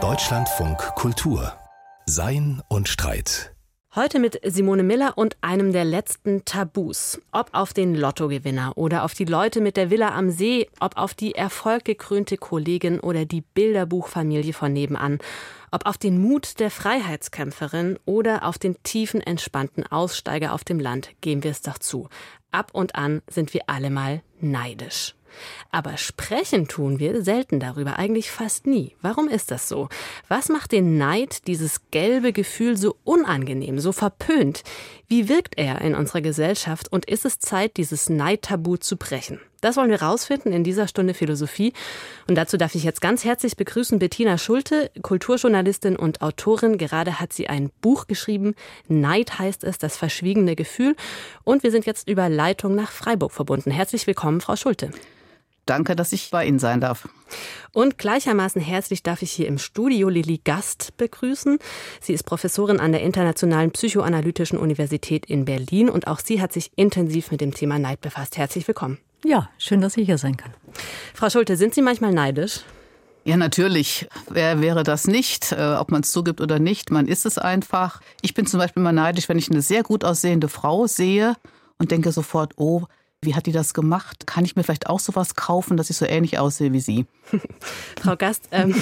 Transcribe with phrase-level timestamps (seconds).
[0.00, 1.52] Deutschlandfunk Kultur
[2.06, 3.56] Sein und Streit.
[3.92, 7.20] Heute mit Simone Miller und einem der letzten Tabus.
[7.32, 11.14] Ob auf den Lottogewinner oder auf die Leute mit der Villa am See, ob auf
[11.14, 15.18] die erfolggekrönte Kollegin oder die Bilderbuchfamilie von nebenan,
[15.72, 21.10] ob auf den Mut der Freiheitskämpferin oder auf den tiefen, entspannten Aussteiger auf dem Land,
[21.20, 22.08] geben wir es doch zu.
[22.52, 25.17] Ab und an sind wir alle mal neidisch.
[25.70, 28.96] Aber sprechen tun wir selten darüber, eigentlich fast nie.
[29.02, 29.88] Warum ist das so?
[30.28, 34.62] Was macht den Neid, dieses gelbe Gefühl, so unangenehm, so verpönt?
[35.06, 39.40] Wie wirkt er in unserer Gesellschaft und ist es Zeit, dieses Neidtabu zu brechen?
[39.60, 41.72] Das wollen wir rausfinden in dieser Stunde Philosophie.
[42.28, 46.78] Und dazu darf ich jetzt ganz herzlich begrüßen Bettina Schulte, Kulturjournalistin und Autorin.
[46.78, 48.54] Gerade hat sie ein Buch geschrieben.
[48.86, 50.94] Neid heißt es, das verschwiegene Gefühl.
[51.42, 53.70] Und wir sind jetzt über Leitung nach Freiburg verbunden.
[53.70, 54.90] Herzlich willkommen, Frau Schulte.
[55.66, 57.08] Danke, dass ich bei Ihnen sein darf.
[57.72, 61.58] Und gleichermaßen herzlich darf ich hier im Studio Lilly Gast begrüßen.
[62.00, 66.70] Sie ist Professorin an der Internationalen Psychoanalytischen Universität in Berlin und auch sie hat sich
[66.76, 68.38] intensiv mit dem Thema Neid befasst.
[68.38, 68.98] Herzlich willkommen.
[69.24, 70.52] Ja, schön, dass ich hier sein kann.
[71.14, 72.60] Frau Schulte, sind Sie manchmal neidisch?
[73.24, 74.08] Ja, natürlich.
[74.30, 75.52] Wer wäre das nicht?
[75.52, 78.00] Äh, ob man es zugibt oder nicht, man ist es einfach.
[78.22, 81.34] Ich bin zum Beispiel mal neidisch, wenn ich eine sehr gut aussehende Frau sehe
[81.78, 82.84] und denke sofort, oh,
[83.20, 84.28] wie hat die das gemacht?
[84.28, 87.06] Kann ich mir vielleicht auch sowas kaufen, dass ich so ähnlich aussehe wie sie?
[88.00, 88.80] Frau Gast, ähm,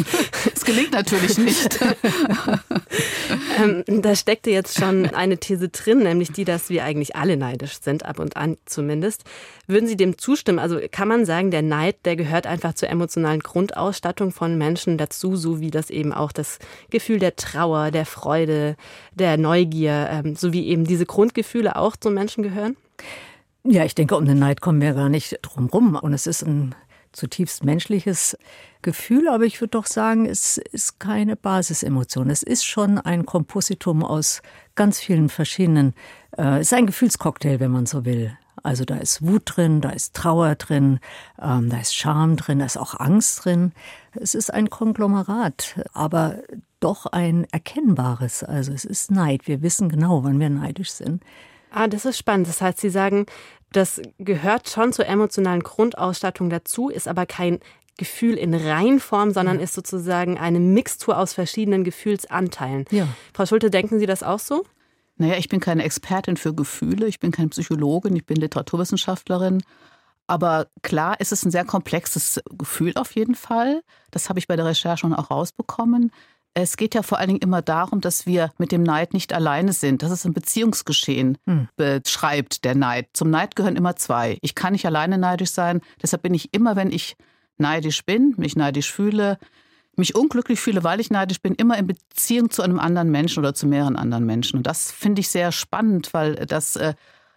[0.54, 1.78] es gelingt natürlich nicht.
[3.62, 7.78] ähm, da steckte jetzt schon eine These drin, nämlich die, dass wir eigentlich alle neidisch
[7.82, 9.24] sind, ab und an zumindest.
[9.66, 10.58] Würden Sie dem zustimmen?
[10.58, 15.36] Also kann man sagen, der Neid, der gehört einfach zur emotionalen Grundausstattung von Menschen dazu,
[15.36, 18.76] so wie das eben auch das Gefühl der Trauer, der Freude,
[19.12, 22.78] der Neugier, ähm, sowie eben diese Grundgefühle auch zum Menschen gehören?
[23.66, 25.94] Ja, ich denke, um den Neid kommen wir gar nicht drum rum.
[25.96, 26.74] Und es ist ein
[27.12, 28.36] zutiefst menschliches
[28.82, 32.28] Gefühl, aber ich würde doch sagen, es ist keine Basisemotion.
[32.28, 34.42] Es ist schon ein Kompositum aus
[34.74, 35.94] ganz vielen verschiedenen,
[36.36, 38.36] äh, es ist ein Gefühlscocktail, wenn man so will.
[38.62, 41.00] Also da ist Wut drin, da ist Trauer drin,
[41.40, 43.72] ähm, da ist Scham drin, da ist auch Angst drin.
[44.12, 46.42] Es ist ein Konglomerat, aber
[46.80, 48.42] doch ein erkennbares.
[48.42, 49.46] Also es ist Neid.
[49.46, 51.22] Wir wissen genau, wann wir neidisch sind.
[51.74, 52.46] Ah, das ist spannend.
[52.46, 53.26] Das heißt, Sie sagen,
[53.72, 57.58] das gehört schon zur emotionalen Grundausstattung dazu, ist aber kein
[57.96, 62.84] Gefühl in Reinform, sondern ist sozusagen eine Mixtur aus verschiedenen Gefühlsanteilen.
[62.90, 63.08] Ja.
[63.32, 64.64] Frau Schulte, denken Sie das auch so?
[65.16, 69.62] Naja, ich bin keine Expertin für Gefühle, ich bin keine Psychologin, ich bin Literaturwissenschaftlerin.
[70.26, 73.82] Aber klar ist es ein sehr komplexes Gefühl auf jeden Fall.
[74.10, 76.12] Das habe ich bei der Recherche schon auch rausbekommen.
[76.54, 79.72] Es geht ja vor allen Dingen immer darum, dass wir mit dem Neid nicht alleine
[79.72, 80.02] sind.
[80.02, 81.68] Das ist ein Beziehungsgeschehen, hm.
[81.76, 83.08] beschreibt der Neid.
[83.12, 84.38] Zum Neid gehören immer zwei.
[84.40, 85.80] Ich kann nicht alleine neidisch sein.
[86.00, 87.16] Deshalb bin ich immer, wenn ich
[87.58, 89.38] neidisch bin, mich neidisch fühle,
[89.96, 93.54] mich unglücklich fühle, weil ich neidisch bin, immer in Beziehung zu einem anderen Menschen oder
[93.54, 94.58] zu mehreren anderen Menschen.
[94.58, 96.94] Und das finde ich sehr spannend, weil das äh,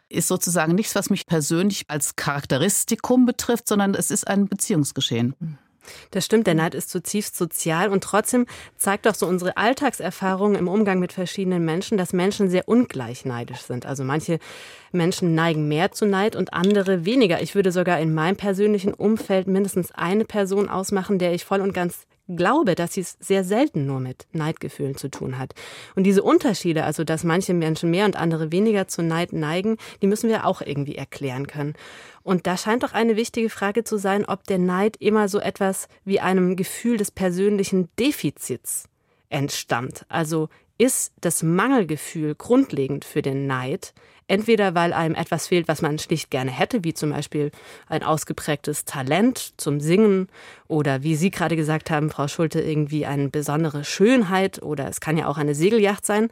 [0.09, 5.35] ist sozusagen nichts, was mich persönlich als Charakteristikum betrifft, sondern es ist ein Beziehungsgeschehen.
[5.39, 5.57] Hm.
[6.11, 8.45] Das stimmt, der Neid ist zutiefst sozial und trotzdem
[8.77, 13.61] zeigt doch so unsere Alltagserfahrung im Umgang mit verschiedenen Menschen, dass Menschen sehr ungleich neidisch
[13.61, 13.85] sind.
[13.85, 14.39] Also manche
[14.91, 17.41] Menschen neigen mehr zu Neid und andere weniger.
[17.41, 21.73] Ich würde sogar in meinem persönlichen Umfeld mindestens eine Person ausmachen, der ich voll und
[21.73, 25.53] ganz glaube, dass sie es sehr selten nur mit Neidgefühlen zu tun hat.
[25.95, 30.07] Und diese Unterschiede, also dass manche Menschen mehr und andere weniger zu Neid neigen, die
[30.07, 31.73] müssen wir auch irgendwie erklären können.
[32.27, 35.87] Und da scheint doch eine wichtige Frage zu sein, ob der Neid immer so etwas
[36.03, 38.89] wie einem Gefühl des persönlichen Defizits
[39.29, 40.05] entstammt.
[40.09, 43.93] Also ist das Mangelgefühl grundlegend für den Neid,
[44.27, 47.49] entweder weil einem etwas fehlt, was man schlicht gerne hätte, wie zum Beispiel
[47.87, 50.27] ein ausgeprägtes Talent zum Singen
[50.67, 55.17] oder wie Sie gerade gesagt haben, Frau Schulte, irgendwie eine besondere Schönheit oder es kann
[55.17, 56.27] ja auch eine Segelyacht sein,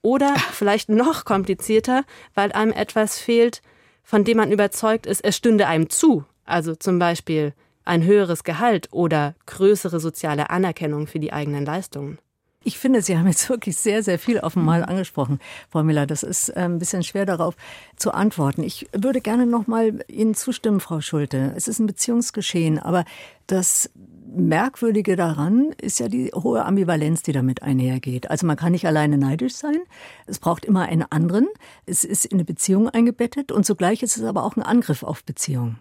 [0.00, 2.04] oder vielleicht noch komplizierter,
[2.36, 3.62] weil einem etwas fehlt,
[4.10, 7.54] von dem man überzeugt ist, es stünde einem zu, also zum Beispiel
[7.84, 12.18] ein höheres Gehalt oder größere soziale Anerkennung für die eigenen Leistungen.
[12.62, 15.40] Ich finde, Sie haben jetzt wirklich sehr, sehr viel auf einmal angesprochen,
[15.70, 16.06] Frau Miller.
[16.06, 17.56] Das ist äh, ein bisschen schwer darauf
[17.96, 18.62] zu antworten.
[18.62, 21.54] Ich würde gerne noch mal Ihnen zustimmen, Frau Schulte.
[21.56, 23.04] Es ist ein Beziehungsgeschehen, aber
[23.46, 23.90] das
[24.32, 28.30] Merkwürdige daran ist ja die hohe Ambivalenz, die damit einhergeht.
[28.30, 29.78] Also man kann nicht alleine neidisch sein.
[30.26, 31.48] Es braucht immer einen anderen.
[31.86, 35.24] Es ist in eine Beziehung eingebettet und zugleich ist es aber auch ein Angriff auf
[35.24, 35.78] Beziehung.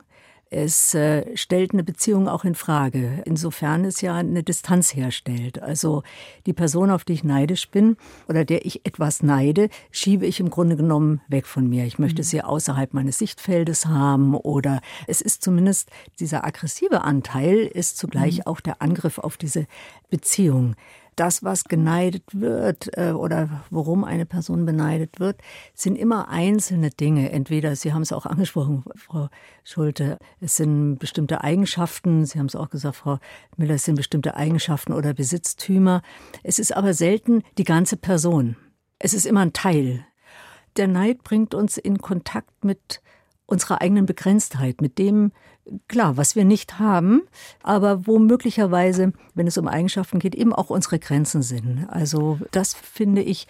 [0.51, 5.62] Es äh, stellt eine Beziehung auch in Frage, insofern es ja eine Distanz herstellt.
[5.62, 6.01] Also
[6.48, 7.98] die Person, auf die ich neidisch bin
[8.28, 11.86] oder der ich etwas neide, schiebe ich im Grunde genommen weg von mir.
[11.86, 12.25] Ich möchte mhm.
[12.25, 18.48] sie außerhalb meines Sichtfeldes haben oder es ist zumindest dieser aggressive Anteil ist zugleich mhm.
[18.48, 19.68] auch der Angriff auf diese
[20.10, 20.75] Beziehung
[21.19, 25.42] das, was geneidet wird äh, oder worum eine Person beneidet wird,
[25.74, 27.31] sind immer einzelne Dinge.
[27.31, 29.30] Entweder, Sie haben es auch angesprochen, Frau
[29.63, 33.19] Schulte, es sind bestimmte Eigenschaften, Sie haben es auch gesagt, Frau
[33.57, 36.01] Miller, es sind bestimmte Eigenschaften oder Besitztümer.
[36.44, 38.56] Es ist aber selten die ganze Person.
[38.98, 40.06] Es ist immer ein Teil.
[40.77, 43.01] Der Neid bringt uns in Kontakt mit
[43.50, 45.31] unserer eigenen Begrenztheit, mit dem,
[45.88, 47.24] klar, was wir nicht haben,
[47.63, 51.88] aber wo möglicherweise, wenn es um Eigenschaften geht, eben auch unsere Grenzen sind.
[51.90, 53.48] Also das finde ich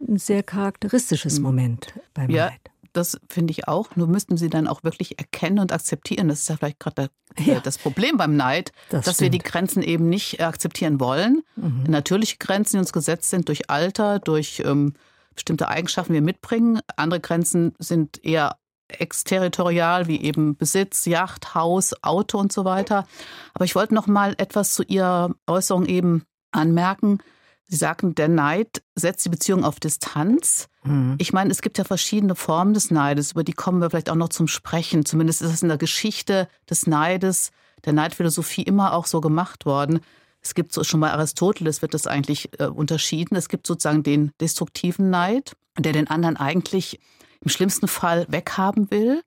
[0.00, 1.42] ein sehr charakteristisches hm.
[1.42, 2.46] Moment beim ja.
[2.46, 2.60] Leid.
[2.92, 3.94] Das finde ich auch.
[3.94, 6.26] Nur müssten Sie dann auch wirklich erkennen und akzeptieren.
[6.26, 7.60] Das ist ja vielleicht gerade ja.
[7.60, 9.32] das Problem beim Neid, das dass stimmt.
[9.32, 11.42] wir die Grenzen eben nicht akzeptieren wollen.
[11.54, 11.84] Mhm.
[11.86, 14.94] Natürliche Grenzen, die uns gesetzt sind durch Alter, durch ähm,
[15.34, 16.80] bestimmte Eigenschaften, die wir mitbringen.
[16.96, 18.56] Andere Grenzen sind eher
[18.98, 23.06] exterritorial, wie eben Besitz, Yacht, Haus, Auto und so weiter.
[23.54, 27.18] Aber ich wollte noch mal etwas zu Ihrer Äußerung eben anmerken.
[27.66, 30.68] Sie sagten, der Neid setzt die Beziehung auf Distanz.
[30.82, 31.14] Mhm.
[31.18, 34.16] Ich meine, es gibt ja verschiedene Formen des Neides, über die kommen wir vielleicht auch
[34.16, 35.04] noch zum Sprechen.
[35.04, 37.52] Zumindest ist es in der Geschichte des Neides,
[37.84, 40.00] der Neidphilosophie immer auch so gemacht worden.
[40.42, 43.36] Es gibt so schon bei Aristoteles wird das eigentlich äh, unterschieden.
[43.36, 46.98] Es gibt sozusagen den destruktiven Neid, der den anderen eigentlich
[47.40, 49.22] im schlimmsten Fall weghaben will,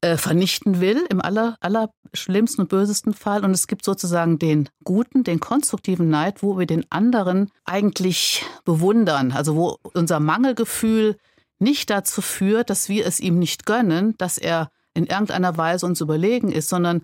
[0.00, 3.44] äh, vernichten will, im aller, aller schlimmsten und bösesten Fall.
[3.44, 9.32] Und es gibt sozusagen den guten, den konstruktiven Neid, wo wir den anderen eigentlich bewundern.
[9.32, 11.16] Also wo unser Mangelgefühl
[11.58, 16.00] nicht dazu führt, dass wir es ihm nicht gönnen, dass er in irgendeiner Weise uns
[16.00, 17.02] überlegen ist, sondern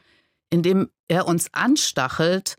[0.51, 2.57] indem er uns anstachelt,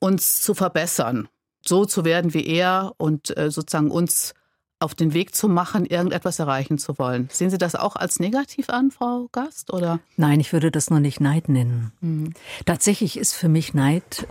[0.00, 1.28] uns zu verbessern,
[1.64, 4.34] so zu werden wie er und äh, sozusagen uns
[4.82, 7.28] auf den Weg zu machen, irgendetwas erreichen zu wollen.
[7.32, 9.72] Sehen Sie das auch als negativ an, Frau Gast?
[9.72, 10.00] Oder?
[10.16, 11.92] Nein, ich würde das noch nicht Neid nennen.
[12.00, 12.34] Mhm.
[12.66, 14.26] Tatsächlich ist für mich Neid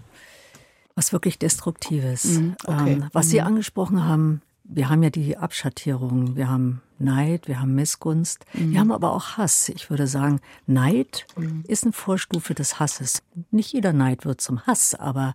[0.96, 2.26] was wirklich Destruktives.
[2.26, 2.56] Mhm.
[2.66, 2.94] Okay.
[2.94, 3.30] Ähm, was mhm.
[3.30, 8.66] Sie angesprochen haben, wir haben ja die Abschattierung, wir haben Neid, wir haben Missgunst, wir
[8.66, 8.80] mhm.
[8.80, 9.70] haben aber auch Hass.
[9.70, 11.64] Ich würde sagen, Neid mhm.
[11.68, 13.24] ist eine Vorstufe des Hasses.
[13.50, 15.34] Nicht jeder Neid wird zum Hass, aber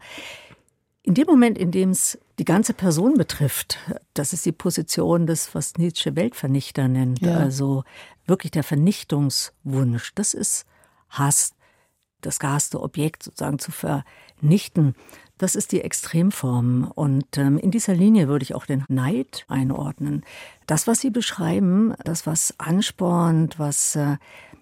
[1.03, 3.79] in dem Moment, in dem es die ganze Person betrifft,
[4.15, 7.37] das ist die Position des, was Nietzsche Weltvernichter nennt, ja.
[7.39, 7.85] also
[8.27, 10.67] wirklich der Vernichtungswunsch, das ist
[11.09, 11.55] Hass,
[12.21, 14.95] das gehasste Objekt sozusagen zu vernichten.
[15.39, 16.91] Das ist die Extremform.
[16.95, 20.25] Und ähm, in dieser Linie würde ich auch den Neid einordnen.
[20.67, 24.17] Das, was Sie beschreiben, das, was anspornt, was äh,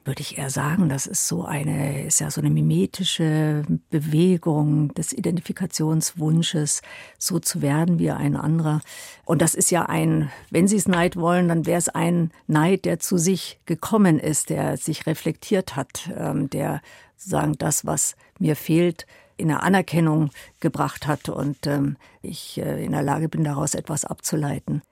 [0.04, 5.12] würde ich eher sagen, das ist so eine, ist ja so eine mimetische Bewegung des
[5.12, 6.82] Identifikationswunsches,
[7.18, 8.80] so zu werden wie ein anderer.
[9.24, 12.84] Und das ist ja ein, wenn Sie es Neid wollen, dann wäre es ein Neid,
[12.84, 16.82] der zu sich gekommen ist, der sich reflektiert hat, ähm, der
[17.16, 19.06] sozusagen das, was mir fehlt,
[19.36, 24.04] in der Anerkennung gebracht hat und ähm, ich äh, in der Lage bin, daraus etwas
[24.04, 24.82] abzuleiten.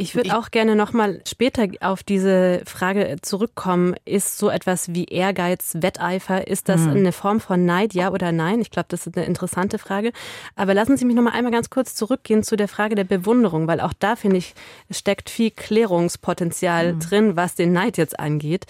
[0.00, 3.94] Ich würde auch gerne nochmal später auf diese Frage zurückkommen.
[4.06, 6.90] Ist so etwas wie Ehrgeiz, Wetteifer, ist das mhm.
[6.92, 8.62] eine Form von Neid, ja oder nein?
[8.62, 10.12] Ich glaube, das ist eine interessante Frage.
[10.56, 13.80] Aber lassen Sie mich nochmal einmal ganz kurz zurückgehen zu der Frage der Bewunderung, weil
[13.80, 14.54] auch da, finde ich,
[14.90, 17.00] steckt viel Klärungspotenzial mhm.
[17.00, 18.64] drin, was den Neid jetzt angeht.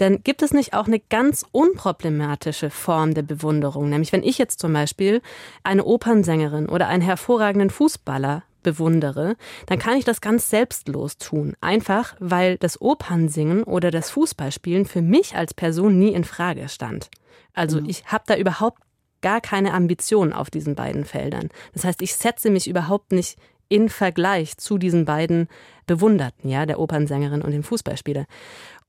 [0.00, 3.88] Denn gibt es nicht auch eine ganz unproblematische Form der Bewunderung?
[3.88, 5.22] Nämlich, wenn ich jetzt zum Beispiel
[5.62, 11.54] eine Opernsängerin oder einen hervorragenden Fußballer bewundere, dann kann ich das ganz selbstlos tun.
[11.60, 17.08] Einfach, weil das Opernsingen oder das Fußballspielen für mich als Person nie in Frage stand.
[17.52, 17.88] Also mhm.
[17.88, 18.82] ich habe da überhaupt
[19.22, 21.48] gar keine Ambition auf diesen beiden Feldern.
[21.72, 25.48] Das heißt, ich setze mich überhaupt nicht in Vergleich zu diesen beiden
[25.86, 28.26] Bewunderten, ja, der Opernsängerin und dem Fußballspieler.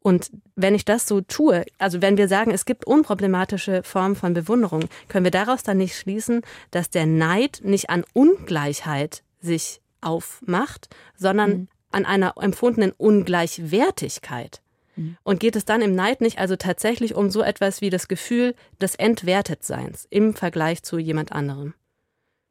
[0.05, 4.35] Und wenn ich das so tue, also wenn wir sagen, es gibt unproblematische Formen von
[4.35, 10.89] Bewunderung, können wir daraus dann nicht schließen, dass der Neid nicht an Ungleichheit sich aufmacht,
[11.15, 11.67] sondern mhm.
[11.91, 14.61] an einer empfundenen Ungleichwertigkeit.
[14.95, 15.17] Mhm.
[15.23, 18.55] Und geht es dann im Neid nicht also tatsächlich um so etwas wie das Gefühl
[18.81, 21.73] des Entwertetseins im Vergleich zu jemand anderem?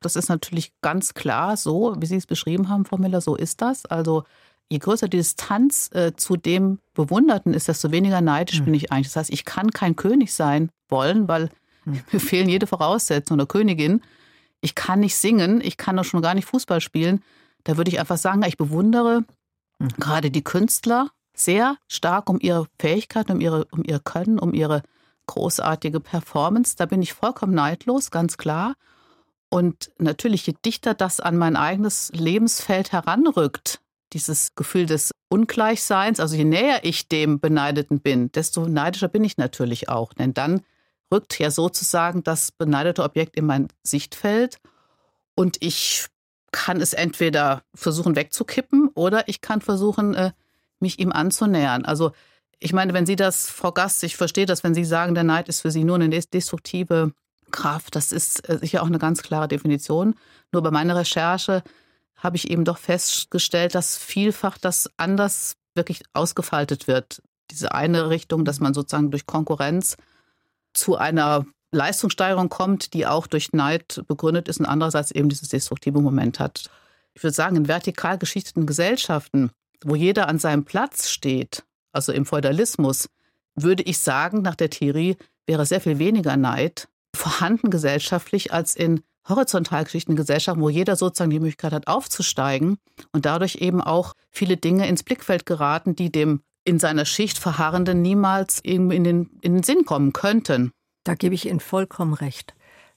[0.01, 3.63] Das ist natürlich ganz klar so, wie Sie es beschrieben haben, Frau Miller, so ist
[3.63, 3.87] das.
[3.87, 4.25] Also
[4.69, 8.65] je größer die Distanz äh, zu dem Bewunderten ist, desto weniger neidisch mhm.
[8.67, 9.09] bin ich eigentlich.
[9.09, 11.49] Das heißt, ich kann kein König sein wollen, weil
[11.85, 12.03] mhm.
[12.13, 14.03] mir fehlen jede Voraussetzung oder Königin
[14.65, 17.23] ich kann nicht singen, ich kann doch schon gar nicht Fußball spielen,
[17.65, 19.25] da würde ich einfach sagen, ich bewundere
[19.79, 19.89] mhm.
[20.01, 24.83] gerade die Künstler sehr stark um ihre Fähigkeiten, um ihre, um ihr Können, um ihre
[25.27, 26.77] großartige Performance.
[26.77, 28.75] Da bin ich vollkommen neidlos, ganz klar.
[29.51, 33.81] Und natürlich, je dichter das an mein eigenes Lebensfeld heranrückt,
[34.15, 39.37] dieses Gefühl des Ungleichseins, also je näher ich dem Beneideten bin, desto neidischer bin ich
[39.37, 40.15] natürlich auch.
[40.15, 40.63] Denn dann
[41.13, 44.59] rückt ja sozusagen das beneidete Objekt in mein Sichtfeld
[45.35, 46.07] und ich
[46.53, 50.33] kann es entweder versuchen wegzukippen oder ich kann versuchen, äh,
[50.79, 51.85] mich ihm anzunähern.
[51.85, 52.13] Also
[52.61, 55.49] ich meine, wenn Sie das, Frau Gast, ich verstehe das, wenn Sie sagen, der Neid
[55.49, 57.13] ist für Sie nur eine destruktive
[57.51, 60.15] Kraft, das ist äh, sicher auch eine ganz klare Definition.
[60.53, 61.63] Nur bei meiner Recherche
[62.17, 67.21] habe ich eben doch festgestellt, dass vielfach das anders wirklich ausgefaltet wird.
[67.51, 69.97] Diese eine Richtung, dass man sozusagen durch Konkurrenz
[70.75, 76.01] zu einer Leistungssteigerung kommt, die auch durch Neid begründet ist und andererseits eben dieses destruktive
[76.01, 76.71] Moment hat.
[77.15, 79.51] Ich würde sagen, in vertikal geschichteten Gesellschaften,
[79.85, 83.09] wo jeder an seinem Platz steht, also im Feudalismus,
[83.55, 85.17] würde ich sagen, nach der Theorie
[85.47, 91.31] wäre sehr viel weniger Neid vorhanden gesellschaftlich als in horizontal geschichteten Gesellschaften, wo jeder sozusagen
[91.31, 92.79] die Möglichkeit hat, aufzusteigen
[93.13, 98.03] und dadurch eben auch viele Dinge ins Blickfeld geraten, die dem in seiner Schicht Verharrenden
[98.03, 100.73] niemals in den, in den Sinn kommen könnten.
[101.05, 102.55] Da gebe ich Ihnen vollkommen recht.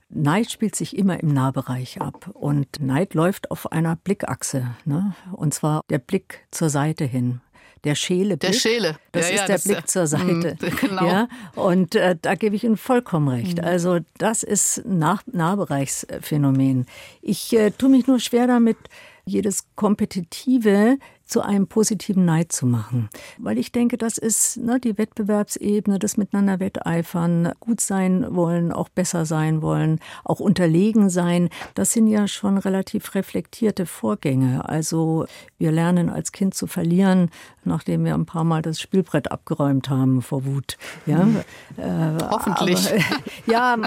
[0.10, 5.14] Neid spielt sich immer im Nahbereich ab und Neid läuft auf einer Blickachse, ne?
[5.34, 7.42] und zwar der Blick zur Seite hin.
[7.84, 8.38] Der Schäle.
[8.38, 8.98] Der Schäle.
[9.12, 10.58] Das ja, ist ja, der das Blick zur Seite.
[10.60, 11.06] Mh, genau.
[11.06, 13.60] Ja, und äh, da gebe ich Ihnen vollkommen recht.
[13.60, 13.64] Mhm.
[13.64, 16.86] Also das ist Nach Nahbereichsphänomen.
[17.22, 18.78] Ich äh, tue mich nur schwer damit,
[19.26, 20.98] jedes Kompetitive
[21.28, 23.10] zu einem positiven Neid zu machen.
[23.38, 28.90] Weil ich denke, das ist ne, die Wettbewerbsebene, das Miteinander wetteifern, gut sein wollen, auch
[28.90, 31.50] besser sein wollen, auch unterlegen sein.
[31.76, 34.68] Das sind ja schon relativ reflektierte Vorgänge.
[34.68, 35.26] Also
[35.58, 37.30] wir lernen als Kind zu verlieren,
[37.66, 40.78] nachdem wir ein paar Mal das Spielbrett abgeräumt haben vor Wut.
[41.06, 41.38] Ja, mhm.
[41.78, 42.90] äh, Hoffentlich.
[42.90, 43.02] Aber,
[43.52, 43.78] ja,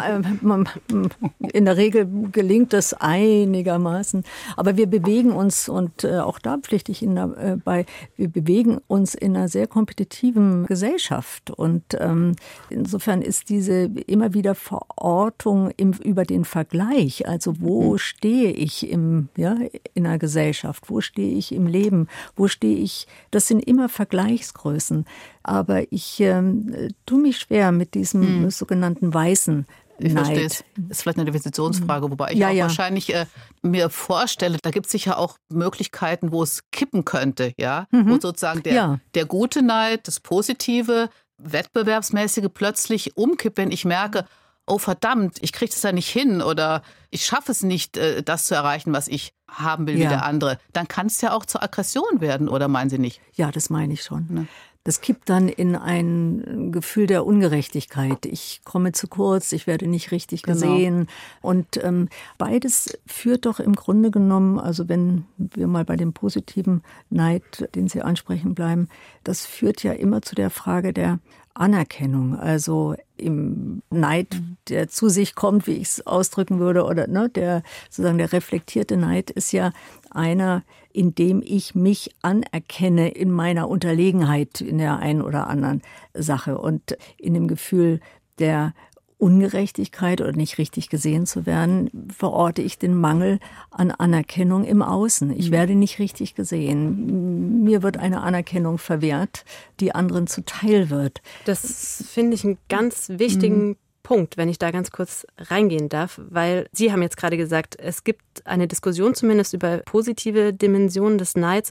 [1.53, 4.25] in der Regel gelingt das einigermaßen.
[4.57, 8.79] Aber wir bewegen uns und äh, auch da pflichte ich Ihnen äh, bei, wir bewegen
[8.87, 11.51] uns in einer sehr kompetitiven Gesellschaft.
[11.51, 12.37] Und ähm,
[12.69, 17.99] insofern ist diese immer wieder Verortung im, über den Vergleich, also wo mhm.
[17.99, 19.57] stehe ich im, ja,
[19.95, 25.05] in einer Gesellschaft, wo stehe ich im Leben, wo stehe ich, das sind immer Vergleichsgrößen.
[25.43, 28.51] Aber ich ähm, tue mich schwer mit diesem mhm.
[28.51, 29.67] sogenannten weißen
[30.01, 30.27] ich Neid.
[30.27, 30.65] verstehe es.
[30.77, 32.63] Das ist vielleicht eine Definitionsfrage, wobei ich ja, auch ja.
[32.65, 33.27] wahrscheinlich äh,
[33.63, 37.87] mir vorstelle, da gibt es sicher auch Möglichkeiten, wo es kippen könnte, ja.
[37.91, 38.11] Mhm.
[38.11, 39.01] Wo sozusagen der, ja.
[39.15, 44.27] der gute Neid, das Positive, Wettbewerbsmäßige plötzlich umkippt, wenn ich merke,
[44.67, 48.47] oh verdammt, ich kriege das ja nicht hin oder ich schaffe es nicht, äh, das
[48.47, 50.05] zu erreichen, was ich haben will ja.
[50.05, 53.21] wie der andere, dann kann es ja auch zur Aggression werden, oder meinen Sie nicht?
[53.35, 54.27] Ja, das meine ich schon.
[54.31, 54.47] Ne?
[54.85, 58.25] Das kippt dann in ein Gefühl der Ungerechtigkeit.
[58.25, 60.55] Ich komme zu kurz, ich werde nicht richtig genau.
[60.55, 60.97] gesehen.
[60.97, 61.11] Genau.
[61.43, 62.09] Und ähm,
[62.39, 67.89] beides führt doch im Grunde genommen, also wenn wir mal bei dem positiven Neid, den
[67.89, 68.89] Sie ansprechen bleiben,
[69.23, 71.19] das führt ja immer zu der Frage der
[71.53, 77.29] Anerkennung, also im Neid, der zu sich kommt, wie ich es ausdrücken würde, oder ne,
[77.29, 79.73] der sozusagen der reflektierte Neid ist ja
[80.11, 85.83] einer, in dem ich mich anerkenne in meiner Unterlegenheit in der einen oder anderen
[86.15, 88.01] Sache und in dem Gefühl
[88.39, 88.75] der
[89.21, 93.39] Ungerechtigkeit oder nicht richtig gesehen zu werden, verorte ich den Mangel
[93.71, 95.31] an Anerkennung im Außen.
[95.37, 95.55] Ich mhm.
[95.55, 97.63] werde nicht richtig gesehen.
[97.63, 99.45] Mir wird eine Anerkennung verwehrt,
[99.79, 101.21] die anderen zuteil wird.
[101.45, 103.77] Das finde ich einen ganz wichtigen mhm.
[104.11, 108.03] Punkt, wenn ich da ganz kurz reingehen darf, weil Sie haben jetzt gerade gesagt, es
[108.03, 111.71] gibt eine Diskussion zumindest über positive Dimensionen des Neids.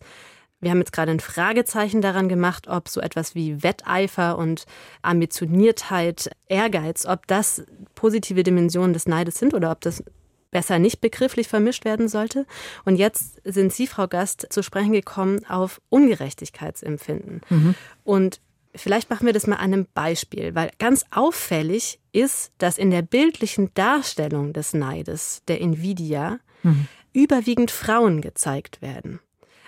[0.61, 4.63] Wir haben jetzt gerade ein Fragezeichen daran gemacht, ob so etwas wie Wetteifer und
[5.01, 10.01] Ambitioniertheit, Ehrgeiz, ob das positive Dimensionen des Neides sind oder ob das
[10.49, 12.45] besser nicht begrifflich vermischt werden sollte.
[12.85, 17.41] Und jetzt sind Sie, Frau Gast, zu sprechen gekommen auf Ungerechtigkeitsempfinden.
[17.49, 17.75] Mhm.
[18.05, 18.39] Und
[18.75, 23.01] vielleicht machen wir das mal an einem Beispiel, weil ganz auffällig ist, dass in der
[23.01, 26.87] bildlichen Darstellung des Neides, der Nvidia, mhm.
[27.13, 29.19] überwiegend Frauen gezeigt werden.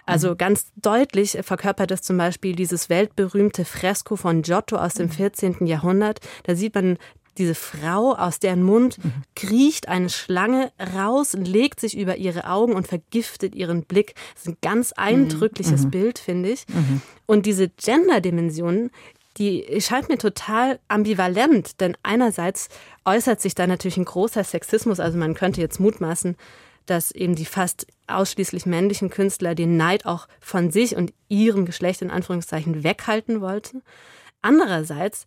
[0.05, 0.37] Also mhm.
[0.37, 5.57] ganz deutlich verkörpert es zum Beispiel dieses weltberühmte Fresko von Giotto aus dem 14.
[5.59, 5.67] Mhm.
[5.67, 6.19] Jahrhundert.
[6.43, 6.97] Da sieht man
[7.37, 9.13] diese Frau, aus deren Mund mhm.
[9.35, 14.15] kriecht eine Schlange raus und legt sich über ihre Augen und vergiftet ihren Blick.
[14.33, 15.91] Das ist ein ganz eindrückliches mhm.
[15.91, 16.67] Bild, finde ich.
[16.67, 17.01] Mhm.
[17.25, 18.91] Und diese Gender-Dimension,
[19.37, 22.67] die scheint mir total ambivalent, denn einerseits
[23.05, 26.35] äußert sich da natürlich ein großer Sexismus, also man könnte jetzt mutmaßen,
[26.85, 32.01] dass eben die fast ausschließlich männlichen Künstler den Neid auch von sich und ihrem Geschlecht
[32.01, 33.83] in Anführungszeichen weghalten wollten.
[34.41, 35.25] Andererseits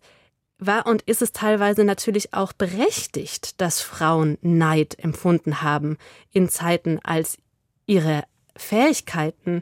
[0.57, 5.97] war und ist es teilweise natürlich auch berechtigt, dass Frauen Neid empfunden haben
[6.31, 7.37] in Zeiten, als
[7.85, 8.23] ihre
[8.55, 9.61] Fähigkeiten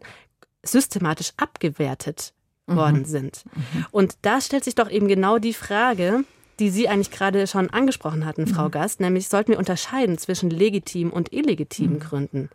[0.63, 2.33] systematisch abgewertet
[2.67, 2.75] mhm.
[2.75, 3.43] worden sind.
[3.45, 3.85] Mhm.
[3.91, 6.23] Und da stellt sich doch eben genau die Frage,
[6.59, 8.71] die Sie eigentlich gerade schon angesprochen hatten, Frau mhm.
[8.71, 11.99] Gast, nämlich sollten wir unterscheiden zwischen legitimen und illegitimen mhm.
[11.99, 12.49] Gründen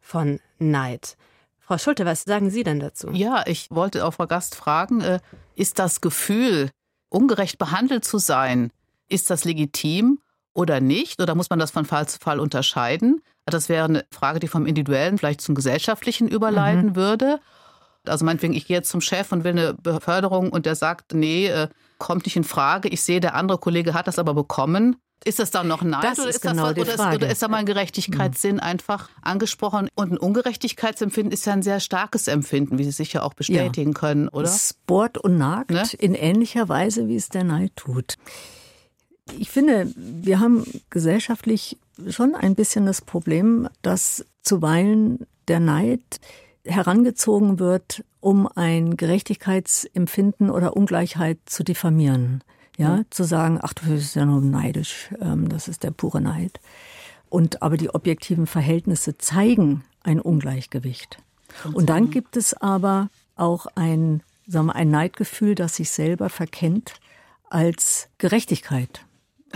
[0.00, 1.16] von Neid.
[1.58, 3.10] Frau Schulte, was sagen Sie denn dazu?
[3.12, 5.20] Ja, ich wollte auch Frau Gast fragen, äh,
[5.54, 6.70] ist das Gefühl,
[7.10, 8.70] ungerecht behandelt zu sein,
[9.08, 10.20] ist das legitim
[10.54, 11.20] oder nicht?
[11.20, 13.20] Oder muss man das von Fall zu Fall unterscheiden?
[13.44, 16.96] Das wäre eine Frage, die vom Individuellen vielleicht zum Gesellschaftlichen überleiten mhm.
[16.96, 17.40] würde.
[18.06, 21.48] Also meinetwegen, ich gehe jetzt zum Chef und will eine Beförderung und der sagt, nee,
[21.48, 21.68] äh,
[22.00, 22.88] kommt nicht in Frage.
[22.88, 24.96] Ich sehe, der andere Kollege hat das aber bekommen.
[25.22, 27.48] Ist das dann noch Neid das oder, ist, genau das, oder, ist, oder ist da
[27.48, 28.60] mal ein Gerechtigkeitssinn mhm.
[28.60, 29.88] einfach angesprochen?
[29.94, 33.98] Und ein Ungerechtigkeitsempfinden ist ja ein sehr starkes Empfinden, wie Sie sicher auch bestätigen ja.
[33.98, 34.46] können, oder?
[34.46, 35.82] Es bohrt und nagt ne?
[35.98, 38.16] in ähnlicher Weise, wie es der Neid tut.
[39.38, 41.76] Ich finde, wir haben gesellschaftlich
[42.08, 46.20] schon ein bisschen das Problem, dass zuweilen der Neid
[46.64, 52.42] herangezogen wird, um ein Gerechtigkeitsempfinden oder Ungleichheit zu diffamieren.
[52.76, 56.60] Ja, zu sagen, ach, du bist ja nur neidisch, ähm, das ist der pure Neid.
[57.28, 61.18] Und aber die objektiven Verhältnisse zeigen ein Ungleichgewicht.
[61.74, 66.94] Und dann gibt es aber auch ein, sagen wir, ein Neidgefühl, das sich selber verkennt
[67.50, 69.04] als Gerechtigkeit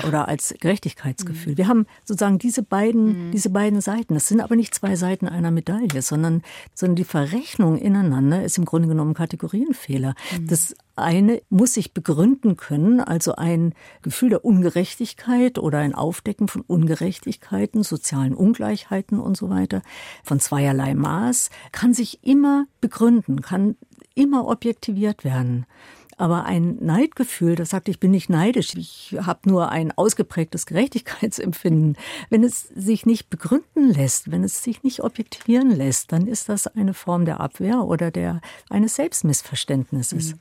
[0.03, 1.53] oder als Gerechtigkeitsgefühl.
[1.53, 1.59] Mhm.
[1.59, 3.31] Wir haben sozusagen diese beiden, mhm.
[3.33, 4.15] diese beiden Seiten.
[4.15, 6.43] Das sind aber nicht zwei Seiten einer Medaille, sondern,
[6.75, 10.15] sondern die Verrechnung ineinander ist im Grunde genommen Kategorienfehler.
[10.39, 10.47] Mhm.
[10.49, 16.63] Das eine muss sich begründen können, also ein Gefühl der Ungerechtigkeit oder ein Aufdecken von
[16.63, 19.83] Ungerechtigkeiten, sozialen Ungleichheiten und so weiter,
[20.25, 23.77] von zweierlei Maß, kann sich immer begründen, kann
[24.15, 25.67] immer objektiviert werden.
[26.17, 31.97] Aber ein Neidgefühl, das sagt, ich bin nicht neidisch, ich habe nur ein ausgeprägtes Gerechtigkeitsempfinden.
[32.31, 36.67] Wenn es sich nicht begründen lässt, wenn es sich nicht objektivieren lässt, dann ist das
[36.67, 38.41] eine Form der Abwehr oder der,
[38.71, 40.33] eines Selbstmissverständnisses.
[40.33, 40.41] Mhm.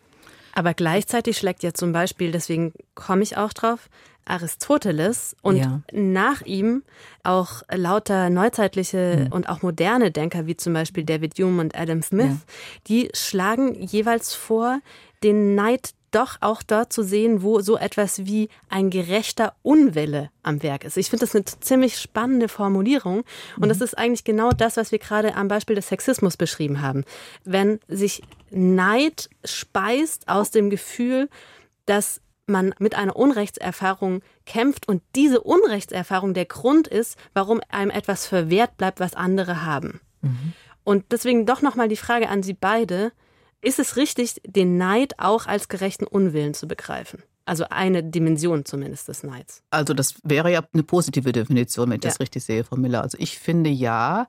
[0.56, 3.90] Aber gleichzeitig schlägt ja zum Beispiel, deswegen komme ich auch drauf,
[4.26, 5.82] Aristoteles und ja.
[5.92, 6.84] nach ihm
[7.24, 9.34] auch lauter neuzeitliche mhm.
[9.34, 12.38] und auch moderne Denker wie zum Beispiel David Hume und Adam Smith, ja.
[12.88, 14.80] die schlagen jeweils vor,
[15.24, 20.62] den Neid doch auch dort zu sehen, wo so etwas wie ein gerechter Unwille am
[20.62, 20.98] Werk ist.
[20.98, 23.24] Ich finde das eine ziemlich spannende Formulierung
[23.56, 23.70] und mhm.
[23.70, 27.04] das ist eigentlich genau das, was wir gerade am Beispiel des Sexismus beschrieben haben.
[27.44, 31.30] Wenn sich Neid speist aus dem Gefühl,
[31.86, 38.28] dass man mit einer Unrechtserfahrung kämpft und diese Unrechtserfahrung der Grund ist, warum einem etwas
[38.28, 40.02] verwehrt bleibt, was andere haben.
[40.22, 40.54] Mhm.
[40.84, 43.14] Und deswegen doch nochmal die Frage an Sie beide.
[43.64, 47.24] Ist es richtig, den Neid auch als gerechten Unwillen zu begreifen?
[47.46, 49.64] Also eine Dimension zumindest des Neids.
[49.70, 52.10] Also das wäre ja eine positive Definition, wenn ich ja.
[52.10, 53.02] das richtig sehe, Frau Miller.
[53.02, 54.28] Also ich finde ja,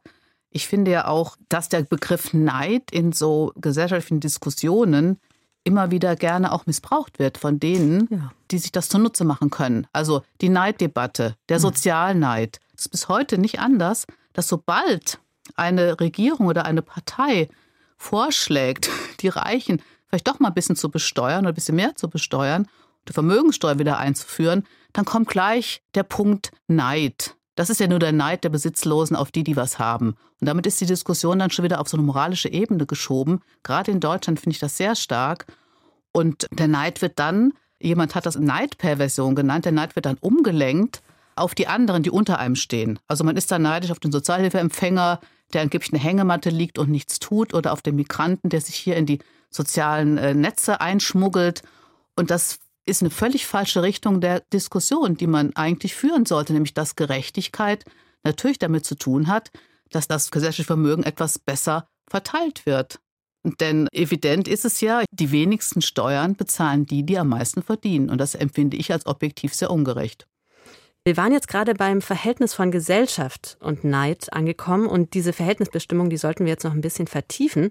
[0.50, 5.18] ich finde ja auch, dass der Begriff Neid in so gesellschaftlichen Diskussionen
[5.64, 8.32] immer wieder gerne auch missbraucht wird von denen, ja.
[8.52, 9.88] die sich das zunutze machen können.
[9.92, 12.60] Also die Neiddebatte, der Sozialneid.
[12.76, 15.18] Es ist bis heute nicht anders, dass sobald
[15.56, 17.48] eine Regierung oder eine Partei
[17.96, 22.08] vorschlägt, die Reichen vielleicht doch mal ein bisschen zu besteuern oder ein bisschen mehr zu
[22.08, 22.68] besteuern,
[23.08, 27.36] die Vermögensteuer wieder einzuführen, dann kommt gleich der Punkt Neid.
[27.56, 30.16] Das ist ja nur der Neid der Besitzlosen auf die, die was haben.
[30.40, 33.40] Und damit ist die Diskussion dann schon wieder auf so eine moralische Ebene geschoben.
[33.62, 35.46] Gerade in Deutschland finde ich das sehr stark.
[36.12, 41.02] Und der Neid wird dann, jemand hat das Neidperversion genannt, der Neid wird dann umgelenkt
[41.36, 42.98] auf die anderen, die unter einem stehen.
[43.08, 45.20] Also man ist dann neidisch auf den Sozialhilfeempfänger,
[45.54, 48.96] der angeblich eine Hängematte liegt und nichts tut, oder auf den Migranten, der sich hier
[48.96, 51.62] in die sozialen äh, Netze einschmuggelt.
[52.16, 56.74] Und das ist eine völlig falsche Richtung der Diskussion, die man eigentlich führen sollte, nämlich
[56.74, 57.84] dass Gerechtigkeit
[58.24, 59.50] natürlich damit zu tun hat,
[59.90, 63.00] dass das gesellschaftliche Vermögen etwas besser verteilt wird.
[63.60, 68.08] Denn evident ist es ja, die wenigsten Steuern bezahlen die, die am meisten verdienen.
[68.08, 70.26] Und das empfinde ich als objektiv sehr ungerecht.
[71.06, 76.16] Wir waren jetzt gerade beim Verhältnis von Gesellschaft und Neid angekommen und diese Verhältnisbestimmung, die
[76.16, 77.68] sollten wir jetzt noch ein bisschen vertiefen.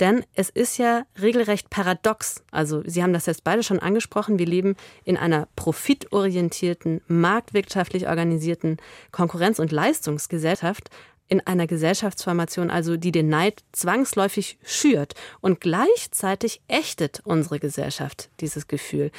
[0.00, 2.44] Denn es ist ja regelrecht paradox.
[2.50, 4.38] Also Sie haben das jetzt beide schon angesprochen.
[4.38, 8.76] Wir leben in einer profitorientierten, marktwirtschaftlich organisierten
[9.12, 10.90] Konkurrenz- und Leistungsgesellschaft
[11.28, 15.14] in einer Gesellschaftsformation, also die den Neid zwangsläufig schürt.
[15.40, 19.10] Und gleichzeitig ächtet unsere Gesellschaft dieses Gefühl.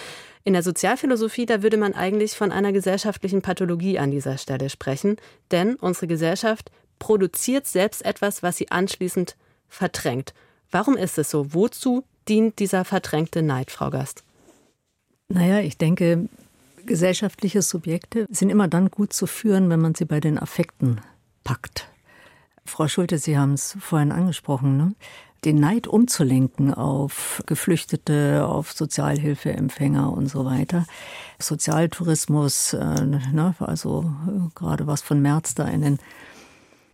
[0.43, 5.17] In der Sozialphilosophie, da würde man eigentlich von einer gesellschaftlichen Pathologie an dieser Stelle sprechen,
[5.51, 9.35] denn unsere Gesellschaft produziert selbst etwas, was sie anschließend
[9.67, 10.33] verdrängt.
[10.71, 11.53] Warum ist es so?
[11.53, 14.23] Wozu dient dieser verdrängte Neid, Frau Gast?
[15.27, 16.27] Naja, ich denke,
[16.85, 21.01] gesellschaftliche Subjekte sind immer dann gut zu führen, wenn man sie bei den Affekten
[21.43, 21.88] packt.
[22.69, 24.93] Frau Schulte, Sie haben es vorhin angesprochen, ne?
[25.45, 30.85] den Neid umzulenken auf Geflüchtete, auf Sozialhilfeempfänger und so weiter.
[31.39, 33.55] Sozialtourismus, äh, ne?
[33.59, 35.99] also äh, gerade was von März da in den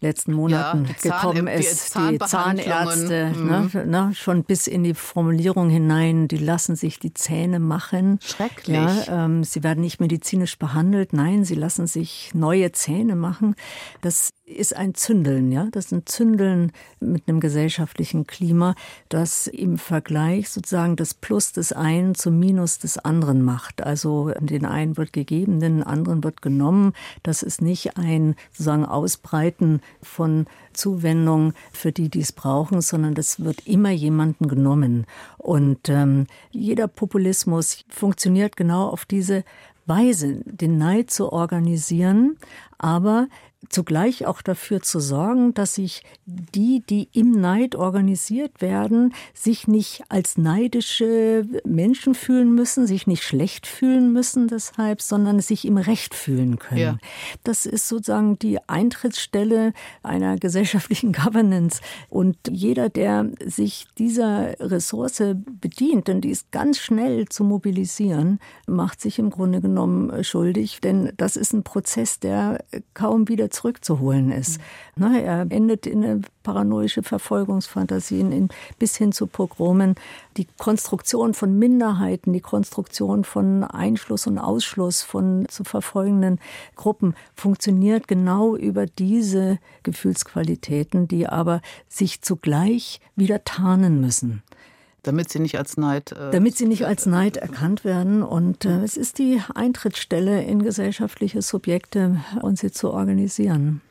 [0.01, 3.69] letzten Monaten ja, gekommen ist, die Zahnärzte, mhm.
[3.73, 8.19] ne, ne, schon bis in die Formulierung hinein, die lassen sich die Zähne machen.
[8.21, 8.77] Schrecklich.
[8.77, 13.55] Ja, ähm, sie werden nicht medizinisch behandelt, nein, sie lassen sich neue Zähne machen.
[14.01, 15.67] Das ist ein Zündeln, ja.
[15.71, 18.75] Das ist ein Zündeln mit einem gesellschaftlichen Klima,
[19.09, 23.81] das im Vergleich sozusagen das Plus des einen zum Minus des anderen macht.
[23.81, 26.93] Also den einen wird gegeben, den anderen wird genommen.
[27.23, 33.39] Das ist nicht ein sozusagen Ausbreiten von Zuwendung für die, die es brauchen, sondern das
[33.39, 35.07] wird immer jemanden genommen.
[35.37, 39.43] Und ähm, jeder Populismus funktioniert genau auf diese
[39.85, 42.37] Weise, den Neid zu organisieren,
[42.77, 43.27] aber
[43.69, 50.03] zugleich auch dafür zu sorgen, dass sich die, die im Neid organisiert werden, sich nicht
[50.09, 56.15] als neidische Menschen fühlen müssen, sich nicht schlecht fühlen müssen deshalb, sondern sich im Recht
[56.15, 56.79] fühlen können.
[56.79, 56.97] Ja.
[57.43, 59.73] Das ist sozusagen die Eintrittsstelle
[60.03, 61.81] einer gesellschaftlichen Governance.
[62.09, 65.21] Und jeder, der sich dieser Ressource
[65.61, 71.11] bedient, denn die ist ganz schnell zu mobilisieren, macht sich im Grunde genommen schuldig, denn
[71.17, 74.59] das ist ein Prozess, der kaum wieder zurückzuholen ist.
[74.59, 74.63] Mhm.
[74.97, 79.95] Na, er endet in eine paranoische Verfolgungsfantasien in, bis hin zu Pogromen.
[80.37, 86.39] Die Konstruktion von Minderheiten, die Konstruktion von Einschluss und Ausschluss von zu verfolgenden
[86.75, 94.43] Gruppen funktioniert genau über diese Gefühlsqualitäten, die aber sich zugleich wieder tarnen müssen.
[95.05, 96.13] Damit sie nicht als Neid.
[96.13, 98.23] Äh, Damit sie nicht als Neid erkannt werden.
[98.23, 103.81] Und äh, es ist die Eintrittsstelle in gesellschaftliche Subjekte und sie zu organisieren.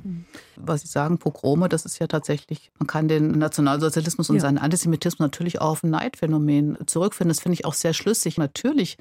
[0.56, 4.42] Was Sie sagen, Pogrome, das ist ja tatsächlich, man kann den Nationalsozialismus und ja.
[4.42, 7.28] seinen Antisemitismus natürlich auch auf ein Neidphänomen zurückfinden.
[7.28, 8.36] Das finde ich auch sehr schlüssig.
[8.36, 8.96] Natürlich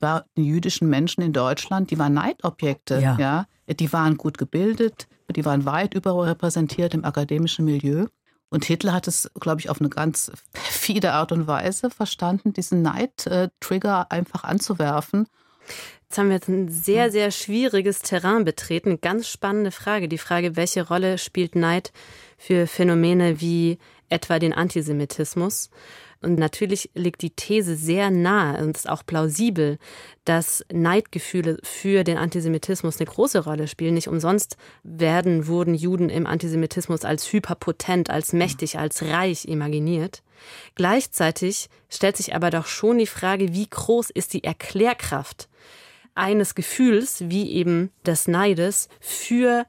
[0.00, 2.98] waren die jüdischen Menschen in Deutschland, die waren Neidobjekte.
[3.00, 3.16] Ja.
[3.18, 3.46] ja.
[3.78, 8.06] Die waren gut gebildet, die waren weit überrepräsentiert im akademischen Milieu.
[8.50, 12.82] Und Hitler hat es, glaube ich, auf eine ganz perfide Art und Weise verstanden, diesen
[12.82, 15.28] Neid-Trigger einfach anzuwerfen.
[16.08, 18.88] Jetzt haben wir jetzt ein sehr, sehr schwieriges Terrain betreten.
[18.88, 20.08] Eine ganz spannende Frage.
[20.08, 21.92] Die Frage, welche Rolle spielt Neid
[22.38, 25.68] für Phänomene wie etwa den Antisemitismus?
[26.20, 29.78] Und natürlich liegt die These sehr nahe und ist auch plausibel,
[30.24, 33.94] dass Neidgefühle für den Antisemitismus eine große Rolle spielen.
[33.94, 40.22] Nicht umsonst werden, wurden Juden im Antisemitismus als hyperpotent, als mächtig, als reich imaginiert.
[40.74, 45.48] Gleichzeitig stellt sich aber doch schon die Frage, wie groß ist die Erklärkraft
[46.16, 49.66] eines Gefühls, wie eben des Neides, für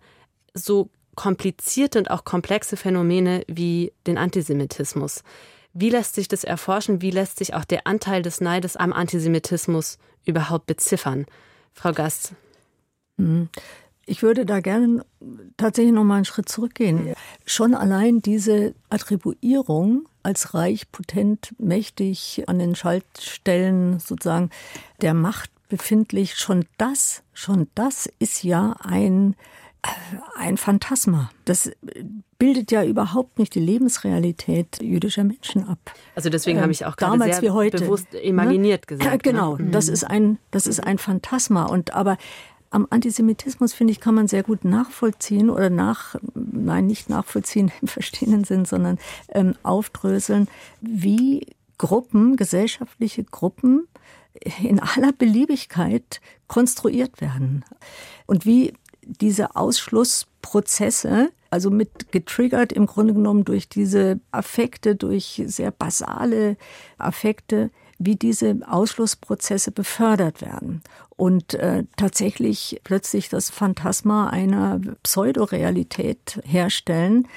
[0.56, 5.24] so komplizierte und auch komplexe Phänomene wie den Antisemitismus.
[5.73, 7.01] Wie lässt sich das erforschen?
[7.01, 11.25] Wie lässt sich auch der Anteil des Neides am Antisemitismus überhaupt beziffern?
[11.73, 12.34] Frau Gast.
[13.17, 13.49] Mhm.
[14.05, 15.05] Ich würde da gerne
[15.58, 17.13] tatsächlich noch mal einen Schritt zurückgehen.
[17.45, 24.49] Schon allein diese Attribuierung als reich, potent, mächtig an den Schaltstellen sozusagen
[25.01, 29.36] der Macht befindlich, schon das, schon das ist ja ein
[30.36, 31.30] ein Phantasma.
[31.46, 31.72] Das
[32.38, 35.80] bildet ja überhaupt nicht die Lebensrealität jüdischer Menschen ab.
[36.15, 38.20] Also deswegen ähm, habe ich auch gerade damals sehr wie heute, bewusst ne?
[38.20, 38.98] imaginiert ne?
[38.98, 39.24] gesagt.
[39.24, 39.72] Genau, ne?
[39.72, 42.18] das ist ein das ist ein Phantasma und aber
[42.72, 47.88] am Antisemitismus, finde ich, kann man sehr gut nachvollziehen oder nach, nein, nicht nachvollziehen im
[47.88, 50.48] verstehenden Sinn, sondern ähm, aufdröseln,
[50.82, 53.88] wie Gruppen, gesellschaftliche Gruppen
[54.62, 57.65] in aller Beliebigkeit konstruiert werden.
[58.26, 58.74] Und wie
[59.22, 66.58] diese Ausschlussprozesse, also mit getriggert im Grunde genommen durch diese Affekte, durch sehr basale
[66.98, 70.82] Affekte, wie diese Ausschlussprozesse befördert werden.
[71.17, 77.28] Und äh, tatsächlich plötzlich das Phantasma einer Pseudorealität herstellen,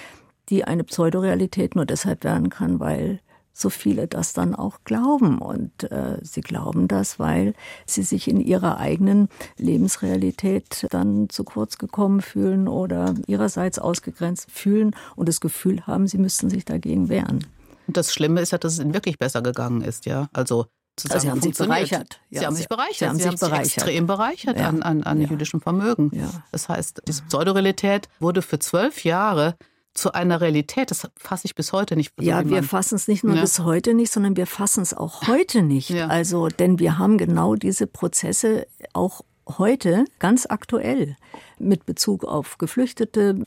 [0.50, 3.20] die eine Pseudorealität nur deshalb werden kann, weil
[3.52, 5.38] so viele das dann auch glauben.
[5.38, 7.54] Und äh, sie glauben das, weil
[7.86, 14.94] sie sich in ihrer eigenen Lebensrealität dann zu kurz gekommen fühlen oder ihrerseits ausgegrenzt fühlen
[15.16, 17.46] und das Gefühl haben, sie müssten sich dagegen wehren.
[17.86, 20.28] Und das Schlimme ist ja, dass es ihnen wirklich besser gegangen ist, ja.
[20.32, 22.20] Also Zusammen also sie haben sich bereichert.
[22.28, 22.98] Ja, sie haben sich bereichert.
[22.98, 23.76] Sie haben, sie sich, haben bereichert.
[23.78, 24.68] extrem bereichert ja.
[24.68, 25.28] an, an, an ja.
[25.28, 26.10] jüdischem Vermögen.
[26.50, 29.56] Das heißt, diese Pseudorealität wurde für zwölf Jahre
[29.94, 30.90] zu einer Realität.
[30.90, 32.12] Das fasse ich bis heute nicht.
[32.20, 33.40] Ja, wir fassen es nicht nur ja.
[33.40, 35.90] bis heute nicht, sondern wir fassen es auch heute nicht.
[35.90, 36.06] Ja.
[36.06, 39.22] Also, denn wir haben genau diese Prozesse auch
[39.58, 41.16] heute ganz aktuell
[41.58, 43.46] mit Bezug auf Geflüchtete.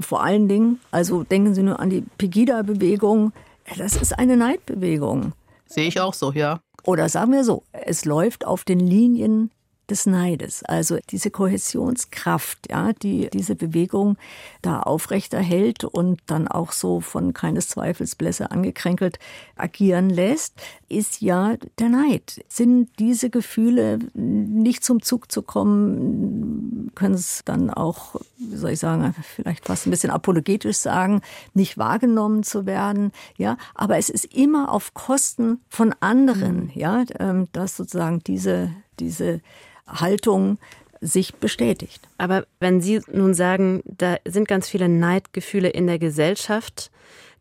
[0.00, 3.32] Vor allen Dingen, also denken Sie nur an die Pegida-Bewegung.
[3.76, 5.32] Das ist eine Neidbewegung.
[5.66, 6.60] Sehe ich auch so, ja.
[6.84, 9.50] Oder sagen wir so, es läuft auf den Linien
[9.90, 10.62] des Neides.
[10.64, 14.16] Also diese Kohäsionskraft, ja, die diese Bewegung
[14.62, 19.18] da aufrechterhält und dann auch so von keines Zweifels Blässe angekränkelt
[19.56, 20.54] agieren lässt,
[20.88, 22.44] ist ja der Neid.
[22.48, 28.80] Sind diese Gefühle nicht zum Zug zu kommen, können es dann auch, wie soll ich
[28.80, 31.22] sagen, vielleicht fast ein bisschen apologetisch sagen,
[31.54, 37.48] nicht wahrgenommen zu werden, ja, aber es ist immer auf Kosten von anderen, ja, ähm,
[37.52, 39.40] dass sozusagen diese diese
[39.86, 40.58] Haltung
[41.00, 42.08] sich bestätigt.
[42.18, 46.90] Aber wenn Sie nun sagen, da sind ganz viele Neidgefühle in der Gesellschaft,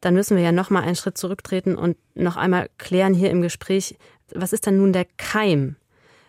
[0.01, 3.41] dann müssen wir ja noch mal einen Schritt zurücktreten und noch einmal klären hier im
[3.41, 3.97] Gespräch,
[4.34, 5.75] was ist denn nun der Keim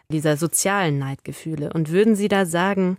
[0.08, 1.72] dieser sozialen Neidgefühle?
[1.72, 2.98] Und würden Sie da sagen,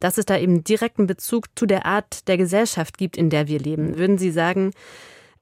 [0.00, 3.58] dass es da eben direkten Bezug zu der Art der Gesellschaft gibt, in der wir
[3.58, 3.98] leben?
[3.98, 4.70] Würden Sie sagen,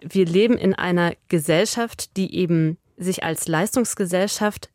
[0.00, 4.70] wir leben in einer Gesellschaft, die eben sich als Leistungsgesellschaft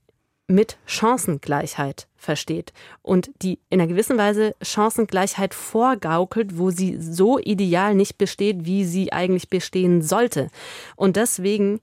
[0.48, 7.96] mit Chancengleichheit versteht und die in einer gewissen Weise Chancengleichheit vorgaukelt, wo sie so ideal
[7.96, 10.50] nicht besteht, wie sie eigentlich bestehen sollte.
[10.96, 11.82] Und deswegen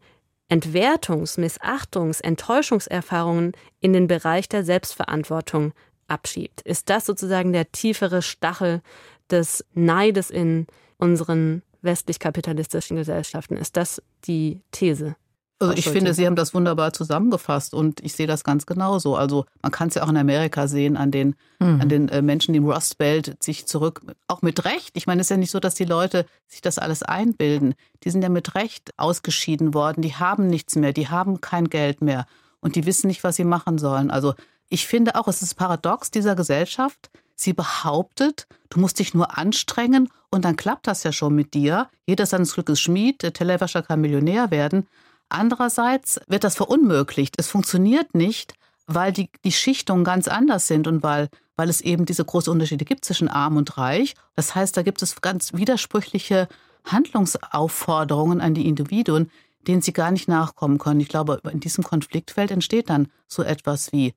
[0.48, 5.72] Entwertungs-, Missachtungs-, Enttäuschungserfahrungen in den Bereich der Selbstverantwortung
[6.08, 6.62] abschiebt.
[6.62, 8.82] Ist das sozusagen der tiefere Stachel
[9.30, 13.56] des Neides in unseren westlich-kapitalistischen Gesellschaften?
[13.56, 15.16] Ist das die These?
[15.60, 19.16] Also ich finde, Sie haben das wunderbar zusammengefasst und ich sehe das ganz genauso.
[19.16, 21.80] Also man kann es ja auch in Amerika sehen an den, mhm.
[21.80, 24.96] an den äh, Menschen, die im Rust Belt sich zurück, auch mit Recht.
[24.96, 27.74] Ich meine, es ist ja nicht so, dass die Leute sich das alles einbilden.
[28.02, 30.02] Die sind ja mit Recht ausgeschieden worden.
[30.02, 32.26] Die haben nichts mehr, die haben kein Geld mehr
[32.60, 34.10] und die wissen nicht, was sie machen sollen.
[34.10, 34.34] Also
[34.68, 37.10] ich finde auch, es ist paradox dieser Gesellschaft.
[37.36, 41.88] Sie behauptet, du musst dich nur anstrengen und dann klappt das ja schon mit dir.
[42.06, 44.86] Jeder seines Glückes Schmied, der Tellerwäscher kann Millionär werden.
[45.28, 47.34] Andererseits wird das verunmöglicht.
[47.38, 48.54] Es funktioniert nicht,
[48.86, 52.84] weil die, die Schichtungen ganz anders sind und weil, weil es eben diese großen Unterschiede
[52.84, 54.14] gibt zwischen arm und reich.
[54.36, 56.48] Das heißt, da gibt es ganz widersprüchliche
[56.84, 59.30] Handlungsaufforderungen an die Individuen,
[59.66, 61.00] denen sie gar nicht nachkommen können.
[61.00, 64.14] Ich glaube, in diesem Konfliktfeld entsteht dann so etwas wie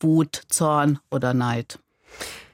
[0.00, 1.78] Wut, Zorn oder Neid.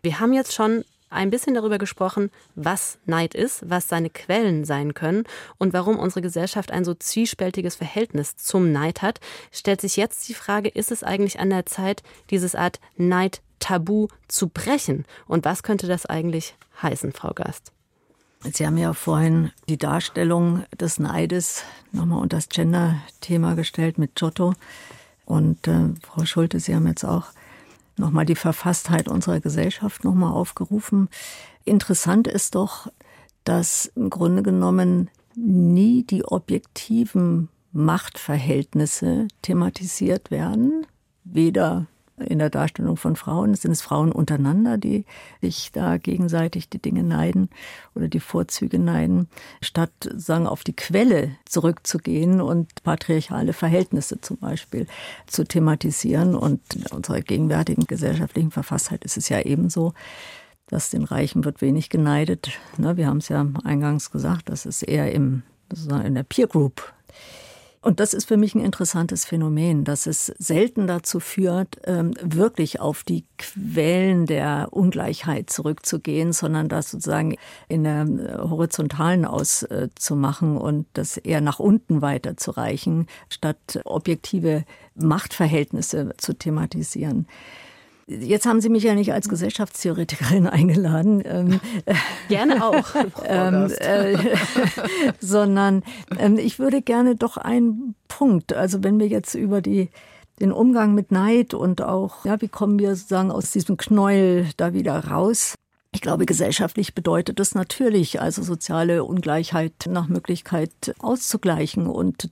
[0.03, 4.95] Wir haben jetzt schon ein bisschen darüber gesprochen, was Neid ist, was seine Quellen sein
[4.95, 5.25] können
[5.59, 9.21] und warum unsere Gesellschaft ein so zwiespältiges Verhältnis zum Neid hat,
[9.53, 14.49] stellt sich jetzt die Frage, ist es eigentlich an der Zeit, dieses Art Neid-Tabu zu
[14.49, 15.05] brechen?
[15.27, 17.73] Und was könnte das eigentlich heißen, Frau Gast?
[18.53, 24.53] Sie haben ja vorhin die Darstellung des Neides nochmal unter das Gender-Thema gestellt mit Giotto.
[25.25, 27.29] Und äh, Frau Schulte, Sie haben jetzt auch
[27.97, 31.09] nochmal die Verfasstheit unserer Gesellschaft nochmal aufgerufen.
[31.65, 32.89] Interessant ist doch,
[33.45, 40.87] dass im Grunde genommen nie die objektiven Machtverhältnisse thematisiert werden,
[41.25, 41.87] weder
[42.19, 43.55] in der Darstellung von Frauen.
[43.55, 45.05] Sind es Frauen untereinander, die
[45.41, 47.49] sich da gegenseitig die Dinge neiden
[47.95, 49.29] oder die Vorzüge neiden,
[49.61, 54.87] statt sagen auf die Quelle zurückzugehen und patriarchale Verhältnisse zum Beispiel
[55.27, 56.35] zu thematisieren.
[56.35, 59.93] Und in unserer gegenwärtigen gesellschaftlichen Verfasstheit ist es ja ebenso,
[60.69, 62.51] dass den Reichen wird wenig geneidet.
[62.79, 65.43] Ne, wir haben es ja eingangs gesagt, das ist eher im,
[66.05, 66.93] in der Peer Group
[67.85, 72.81] und das ist für mich ein interessantes Phänomen, dass es selten dazu führt, ähm, wirklich
[72.81, 77.37] auf die Quellen der Ungleichheit zurückzugehen, sondern das sozusagen
[77.69, 86.33] in der äh, horizontalen auszumachen und das eher nach unten weiterzureichen, statt objektive Machtverhältnisse zu
[86.33, 87.27] thematisieren.
[88.07, 91.23] Jetzt haben Sie mich ja nicht als Gesellschaftstheoretikerin eingeladen.
[91.25, 91.61] Ähm,
[92.29, 92.85] gerne auch.
[93.25, 94.17] ähm, äh,
[95.21, 95.83] sondern
[96.19, 99.91] ähm, ich würde gerne doch einen Punkt, also wenn wir jetzt über die
[100.41, 104.75] den Umgang mit Neid und auch, ja, wie kommen wir sozusagen aus diesem Knäuel da
[104.75, 105.55] wieder raus?
[105.95, 112.31] Ich glaube, gesellschaftlich bedeutet das natürlich, also soziale Ungleichheit nach Möglichkeit auszugleichen und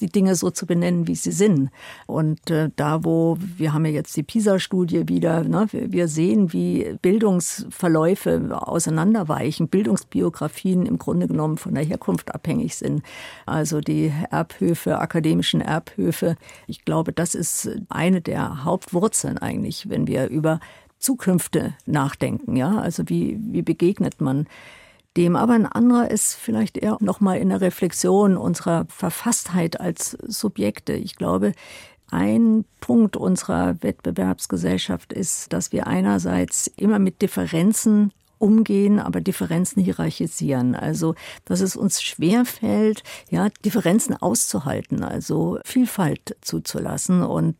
[0.00, 1.70] die Dinge so zu benennen, wie sie sind.
[2.06, 6.96] Und äh, da, wo wir haben ja jetzt die PISA-Studie wieder, ne, wir sehen, wie
[7.00, 13.04] Bildungsverläufe auseinanderweichen, Bildungsbiografien im Grunde genommen von der Herkunft abhängig sind.
[13.46, 16.34] Also die Erbhöfe, akademischen Erbhöfe.
[16.66, 20.58] Ich glaube, das ist eine der Hauptwurzeln eigentlich, wenn wir über
[20.98, 22.56] Zukünfte nachdenken.
[22.56, 24.46] Ja, also wie, wie begegnet man
[25.16, 25.36] dem.
[25.36, 30.92] Aber ein anderer ist vielleicht eher nochmal in der Reflexion unserer Verfasstheit als Subjekte.
[30.94, 31.52] Ich glaube,
[32.10, 40.74] ein Punkt unserer Wettbewerbsgesellschaft ist, dass wir einerseits immer mit Differenzen umgehen, aber Differenzen hierarchisieren.
[40.74, 47.56] Also, dass es uns schwerfällt, ja, Differenzen auszuhalten, also Vielfalt zuzulassen und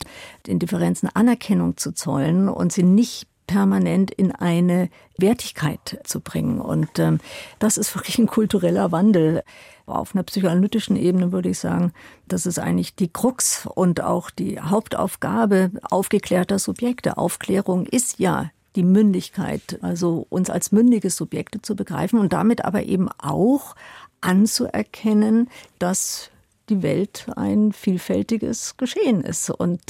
[0.47, 6.61] den Differenzen Anerkennung zu zollen und sie nicht permanent in eine Wertigkeit zu bringen.
[6.61, 7.21] Und ähm,
[7.59, 9.43] das ist wirklich ein kultureller Wandel.
[9.87, 11.93] Auf einer psychoanalytischen Ebene würde ich sagen,
[12.27, 17.19] das ist eigentlich die Krux und auch die Hauptaufgabe aufgeklärter Subjekte.
[17.19, 22.85] Aufklärung ist ja die Mündigkeit, also uns als mündige Subjekte zu begreifen und damit aber
[22.85, 23.75] eben auch
[24.21, 26.31] anzuerkennen, dass
[26.69, 29.51] die Welt ein vielfältiges Geschehen ist.
[29.51, 29.81] Und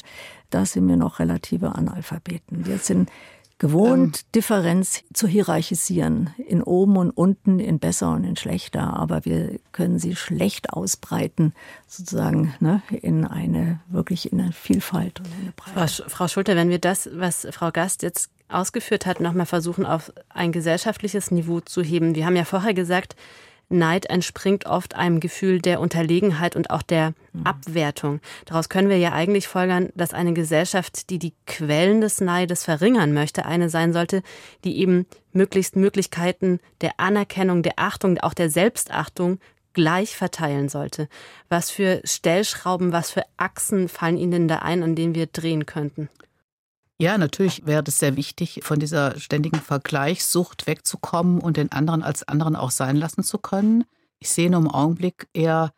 [0.51, 2.67] da sind wir noch relative Analphabeten.
[2.67, 3.11] Wir sind
[3.59, 9.25] gewohnt, ähm, Differenz zu hierarchisieren, in oben und unten, in besser und in schlechter, aber
[9.25, 11.55] wir können sie schlecht ausbreiten,
[11.87, 16.03] sozusagen ne, in eine wirklich in eine Vielfalt und eine Breite.
[16.03, 20.13] Frau, Frau Schulter, wenn wir das, was Frau Gast jetzt ausgeführt hat, nochmal versuchen, auf
[20.29, 22.15] ein gesellschaftliches Niveau zu heben.
[22.15, 23.17] Wir haben ja vorher gesagt,
[23.69, 27.47] Neid entspringt oft einem Gefühl der Unterlegenheit und auch der mhm.
[27.47, 28.21] Abwertung.
[28.45, 33.13] Daraus können wir ja eigentlich folgern, dass eine Gesellschaft, die die Quellen des Neides verringern
[33.13, 34.23] möchte, eine sein sollte,
[34.65, 39.41] die eben möglichst Möglichkeiten der Anerkennung, der Achtung, auch der Selbstachtung
[39.73, 41.09] gleich verteilen sollte.
[41.49, 45.67] Was für Stellschrauben, was für Achsen fallen Ihnen denn da ein, an denen wir drehen
[45.67, 46.09] könnten?
[46.99, 52.27] Ja, natürlich wäre es sehr wichtig, von dieser ständigen Vergleichssucht wegzukommen und den anderen als
[52.27, 53.85] anderen auch sein lassen zu können.
[54.19, 55.73] Ich sehe nur im Augenblick eher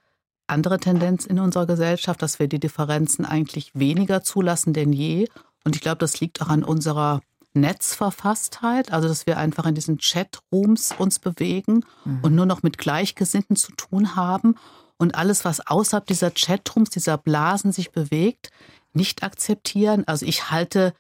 [0.47, 5.29] andere Tendenz in unserer Gesellschaft, dass wir die Differenzen eigentlich weniger zulassen denn je.
[5.65, 7.21] Und ich glaube, das liegt auch an unserer
[7.53, 12.21] Netzverfasstheit, also dass wir einfach in diesen Chatrooms uns bewegen mhm.
[12.23, 14.55] und nur noch mit Gleichgesinnten zu tun haben
[14.99, 18.51] und alles, was außerhalb dieser Chatrooms, dieser Blasen sich bewegt,
[18.93, 20.05] nicht akzeptieren.
[20.07, 20.95] Also ich halte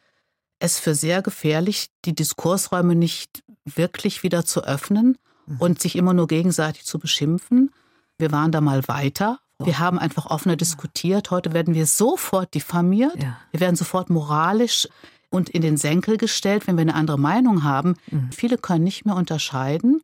[0.58, 5.56] es für sehr gefährlich, die Diskursräume nicht wirklich wieder zu öffnen mhm.
[5.58, 7.70] und sich immer nur gegenseitig zu beschimpfen.
[8.18, 9.38] Wir waren da mal weiter.
[9.60, 11.32] Wir haben einfach offener diskutiert.
[11.32, 13.20] Heute werden wir sofort diffamiert.
[13.20, 13.36] Ja.
[13.50, 14.88] Wir werden sofort moralisch
[15.30, 17.96] und in den Senkel gestellt, wenn wir eine andere Meinung haben.
[18.10, 18.30] Mhm.
[18.30, 20.02] Viele können nicht mehr unterscheiden,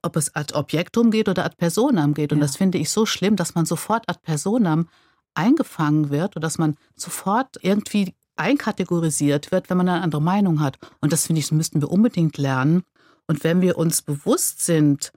[0.00, 2.32] ob es ad Objektum geht oder ad personam geht.
[2.32, 2.44] Und ja.
[2.44, 4.88] das finde ich so schlimm, dass man sofort ad personam
[5.34, 10.78] eingefangen wird und dass man sofort irgendwie einkategorisiert wird, wenn man eine andere Meinung hat.
[11.00, 12.84] Und das finde ich, müssten wir unbedingt lernen.
[13.26, 15.12] Und wenn wir uns bewusst sind,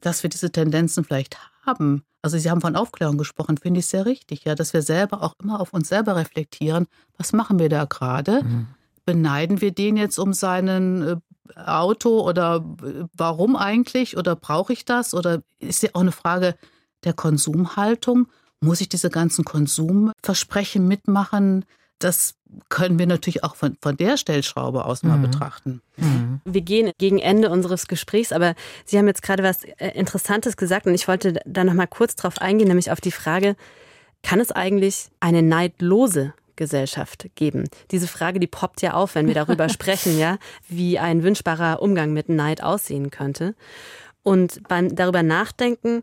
[0.00, 4.06] dass wir diese Tendenzen vielleicht haben, also Sie haben von Aufklärung gesprochen, finde ich sehr
[4.06, 7.84] richtig, ja, dass wir selber auch immer auf uns selber reflektieren, was machen wir da
[7.84, 8.42] gerade?
[8.42, 8.66] Mhm.
[9.04, 11.16] Beneiden wir den jetzt um seinen äh,
[11.56, 15.14] Auto oder äh, warum eigentlich oder brauche ich das?
[15.14, 16.56] Oder ist ja auch eine Frage
[17.04, 18.28] der Konsumhaltung?
[18.60, 21.64] Muss ich diese ganzen Konsumversprechen mitmachen?
[21.98, 22.34] Das
[22.68, 25.22] können wir natürlich auch von, von der Stellschraube aus mal mhm.
[25.22, 25.82] betrachten.
[25.96, 26.40] Mhm.
[26.44, 30.86] Wir gehen gegen Ende unseres Gesprächs, aber Sie haben jetzt gerade was äh, Interessantes gesagt
[30.86, 33.56] und ich wollte da noch mal kurz drauf eingehen, nämlich auf die Frage,
[34.22, 37.64] kann es eigentlich eine neidlose Gesellschaft geben?
[37.90, 42.12] Diese Frage, die poppt ja auf, wenn wir darüber sprechen, ja, wie ein wünschbarer Umgang
[42.12, 43.54] mit Neid aussehen könnte.
[44.22, 46.02] Und beim darüber nachdenken,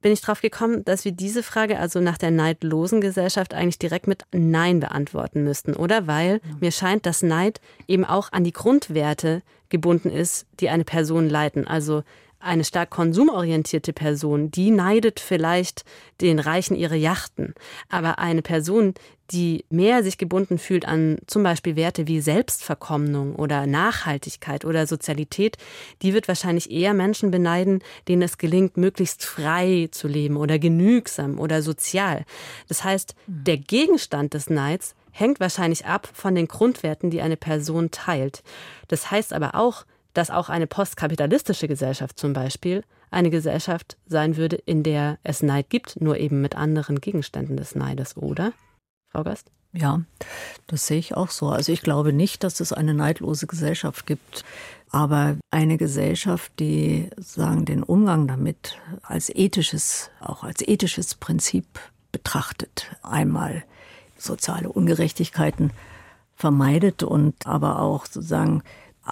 [0.00, 4.06] bin ich drauf gekommen, dass wir diese Frage, also nach der neidlosen Gesellschaft, eigentlich direkt
[4.06, 6.06] mit Nein beantworten müssten, oder?
[6.06, 6.56] Weil ja.
[6.60, 11.66] mir scheint, dass Neid eben auch an die Grundwerte gebunden ist, die eine Person leiten.
[11.66, 12.02] Also
[12.40, 15.84] eine stark konsumorientierte Person, die neidet vielleicht
[16.20, 17.54] den Reichen ihre Yachten.
[17.88, 18.94] Aber eine Person,
[19.30, 25.58] die mehr sich gebunden fühlt an zum Beispiel Werte wie Selbstverkommnung oder Nachhaltigkeit oder Sozialität,
[26.02, 31.38] die wird wahrscheinlich eher Menschen beneiden, denen es gelingt, möglichst frei zu leben oder genügsam
[31.38, 32.24] oder sozial.
[32.68, 33.44] Das heißt, mhm.
[33.44, 38.42] der Gegenstand des Neids hängt wahrscheinlich ab von den Grundwerten, die eine Person teilt.
[38.88, 44.56] Das heißt aber auch, dass auch eine postkapitalistische Gesellschaft zum Beispiel eine Gesellschaft sein würde,
[44.56, 48.52] in der es Neid gibt, nur eben mit anderen Gegenständen des Neides, oder?
[49.08, 49.50] Frau Gast?
[49.72, 50.02] Ja,
[50.66, 51.48] das sehe ich auch so.
[51.48, 54.44] Also ich glaube nicht, dass es eine neidlose Gesellschaft gibt,
[54.90, 61.66] aber eine Gesellschaft, die sagen den Umgang damit als ethisches, auch als ethisches Prinzip
[62.12, 63.64] betrachtet, einmal
[64.16, 65.70] soziale Ungerechtigkeiten
[66.34, 68.62] vermeidet und aber auch sozusagen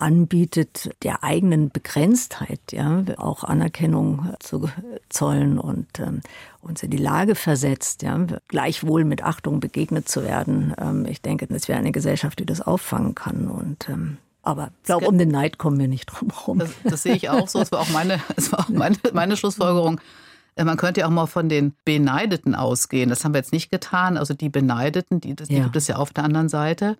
[0.02, 4.68] anbietet, der eigenen Begrenztheit, ja, auch Anerkennung zu
[5.08, 6.20] zollen und ähm,
[6.60, 8.18] uns in die Lage versetzt, ja,
[8.48, 10.74] gleichwohl mit Achtung begegnet zu werden.
[10.78, 14.86] Ähm, ich denke, das wäre eine Gesellschaft, die das auffangen kann und ähm, Aber ich
[14.86, 16.58] glaube, um den Neid kommen wir nicht drum herum.
[16.58, 17.58] Das, das, sehe ich auch so.
[17.58, 20.00] Das war auch meine, das war auch meine, meine Schlussfolgerung.
[20.56, 23.10] Äh, man könnte ja auch mal von den Beneideten ausgehen.
[23.10, 24.16] Das haben wir jetzt nicht getan.
[24.16, 25.64] Also die Beneideten, die, die ja.
[25.64, 26.96] gibt es ja auf der anderen Seite.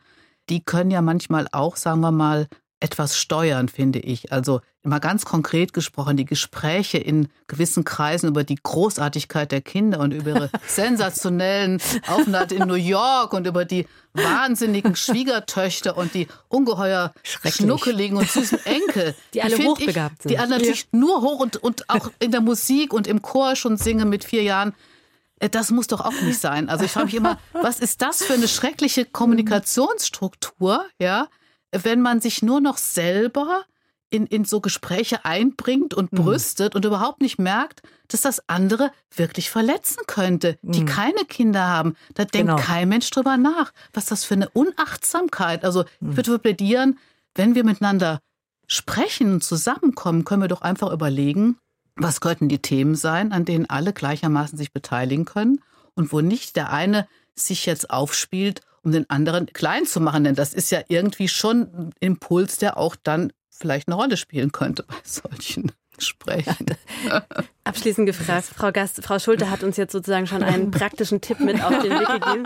[0.48, 2.46] Die können ja manchmal auch, sagen wir mal,
[2.86, 4.32] etwas steuern, finde ich.
[4.32, 9.98] Also mal ganz konkret gesprochen, die Gespräche in gewissen Kreisen über die Großartigkeit der Kinder
[9.98, 16.28] und über ihre sensationellen Aufenthalte in New York und über die wahnsinnigen Schwiegertöchter und die
[16.46, 19.16] ungeheuer schnuckeligen und süßen Enkel.
[19.34, 20.30] Die, die alle hochbegabt ich, sind.
[20.30, 20.98] Die alle natürlich ja.
[20.98, 24.44] nur hoch und, und auch in der Musik und im Chor schon singen mit vier
[24.44, 24.74] Jahren.
[25.40, 26.68] Äh, das muss doch auch nicht sein.
[26.68, 31.26] Also ich frage mich immer, was ist das für eine schreckliche Kommunikationsstruktur, ja?
[31.72, 33.64] Wenn man sich nur noch selber
[34.10, 36.16] in, in so Gespräche einbringt und mhm.
[36.16, 36.78] brüstet mhm.
[36.78, 40.86] und überhaupt nicht merkt, dass das andere wirklich verletzen könnte, die mhm.
[40.86, 41.96] keine Kinder haben.
[42.14, 42.56] Da denkt genau.
[42.56, 43.72] kein Mensch drüber nach.
[43.92, 45.64] Was das für eine Unachtsamkeit.
[45.64, 46.10] Also mhm.
[46.10, 46.98] ich würde plädieren,
[47.34, 48.20] wenn wir miteinander
[48.66, 51.58] sprechen und zusammenkommen, können wir doch einfach überlegen,
[51.96, 55.60] was könnten die Themen sein, an denen alle gleichermaßen sich beteiligen können
[55.94, 60.22] und wo nicht der eine sich jetzt aufspielt um den anderen klein zu machen.
[60.22, 64.52] Denn das ist ja irgendwie schon ein Impuls, der auch dann vielleicht eine Rolle spielen
[64.52, 66.66] könnte bei solchen Gesprächen.
[67.64, 71.60] Abschließend gefragt, Frau Gast, Frau Schulte hat uns jetzt sozusagen schon einen praktischen Tipp mit
[71.64, 72.44] auf den Weg gegeben.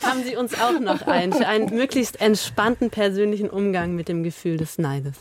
[0.00, 4.58] Haben Sie uns auch noch einen für einen möglichst entspannten persönlichen Umgang mit dem Gefühl
[4.58, 5.16] des Neides?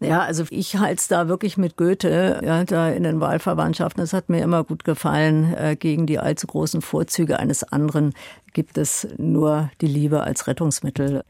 [0.00, 4.02] Ja, also ich halte es da wirklich mit Goethe, ja, da in den Wahlverwandtschaften.
[4.02, 5.54] Das hat mir immer gut gefallen.
[5.54, 8.14] Äh, gegen die allzu großen Vorzüge eines anderen
[8.52, 11.24] gibt es nur die Liebe als Rettungsmittel.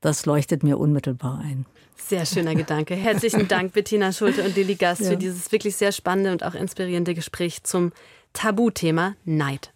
[0.00, 1.66] Das leuchtet mir unmittelbar ein.
[1.96, 2.94] Sehr schöner Gedanke.
[2.94, 5.10] Herzlichen Dank, Bettina Schulte und Lili Gast, ja.
[5.10, 7.92] für dieses wirklich sehr spannende und auch inspirierende Gespräch zum
[8.32, 9.72] Tabuthema Neid.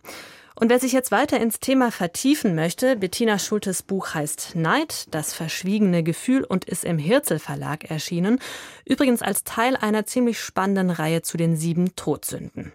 [0.57, 5.35] Und wer sich jetzt weiter ins Thema vertiefen möchte, Bettina Schultes Buch heißt Neid, das
[5.35, 8.39] verschwiegene Gefühl und ist im Hirzel Verlag erschienen.
[8.85, 12.73] Übrigens als Teil einer ziemlich spannenden Reihe zu den sieben Todsünden.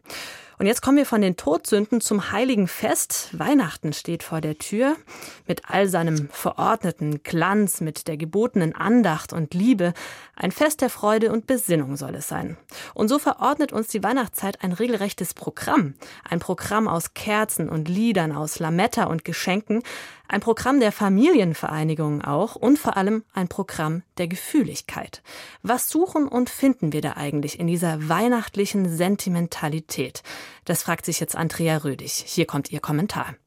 [0.59, 3.29] Und jetzt kommen wir von den Todsünden zum heiligen Fest.
[3.31, 4.97] Weihnachten steht vor der Tür.
[5.47, 9.93] Mit all seinem verordneten Glanz, mit der gebotenen Andacht und Liebe.
[10.35, 12.57] Ein Fest der Freude und Besinnung soll es sein.
[12.93, 15.93] Und so verordnet uns die Weihnachtszeit ein regelrechtes Programm.
[16.29, 19.81] Ein Programm aus Kerzen und Liedern, aus Lametta und Geschenken.
[20.31, 25.23] Ein Programm der Familienvereinigung auch und vor allem ein Programm der Gefühligkeit.
[25.63, 30.21] Was suchen und finden wir da eigentlich in dieser weihnachtlichen Sentimentalität?
[30.65, 32.11] Das fragt sich jetzt Andrea Rödig.
[32.27, 33.37] Hier kommt ihr Kommentar.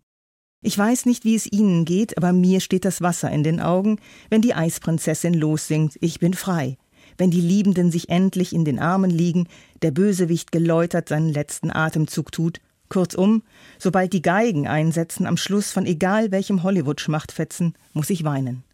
[0.61, 4.01] Ich weiß nicht, wie es Ihnen geht, aber mir steht das Wasser in den Augen,
[4.29, 6.79] wenn die Eisprinzessin lossingt, ich bin frei.
[7.17, 9.47] Wenn die Liebenden sich endlich in den Armen liegen,
[9.83, 12.61] der Bösewicht geläutert seinen letzten Atemzug tut
[12.93, 13.43] Kurzum,
[13.79, 18.65] sobald die Geigen einsetzen am Schluss von egal welchem Hollywood-Schmachtfetzen, muss ich weinen.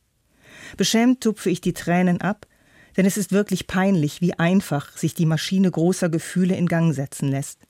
[0.77, 2.49] Beschämt tupfe ich die Tränen ab,
[2.97, 7.29] denn es ist wirklich peinlich, wie einfach sich die Maschine großer Gefühle in Gang setzen
[7.29, 7.61] lässt.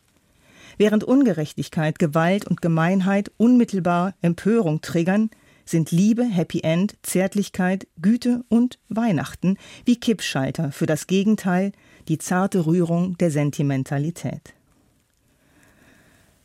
[0.78, 5.28] Während Ungerechtigkeit, Gewalt und Gemeinheit unmittelbar Empörung triggern,
[5.66, 11.72] sind Liebe, Happy End, Zärtlichkeit, Güte und Weihnachten wie Kippschalter für das Gegenteil,
[12.08, 14.54] die zarte Rührung der Sentimentalität.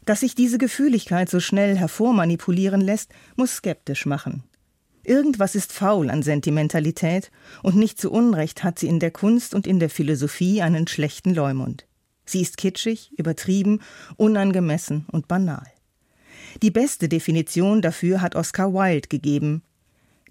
[0.06, 4.44] Dass sich diese Gefühligkeit so schnell hervormanipulieren lässt, muss skeptisch machen.
[5.06, 7.32] Irgendwas ist faul an Sentimentalität,
[7.62, 11.34] und nicht zu Unrecht hat sie in der Kunst und in der Philosophie einen schlechten
[11.34, 11.86] Leumund.
[12.26, 13.80] Sie ist kitschig, übertrieben,
[14.16, 15.66] unangemessen und banal.
[16.62, 19.64] Die beste Definition dafür hat Oscar Wilde gegeben.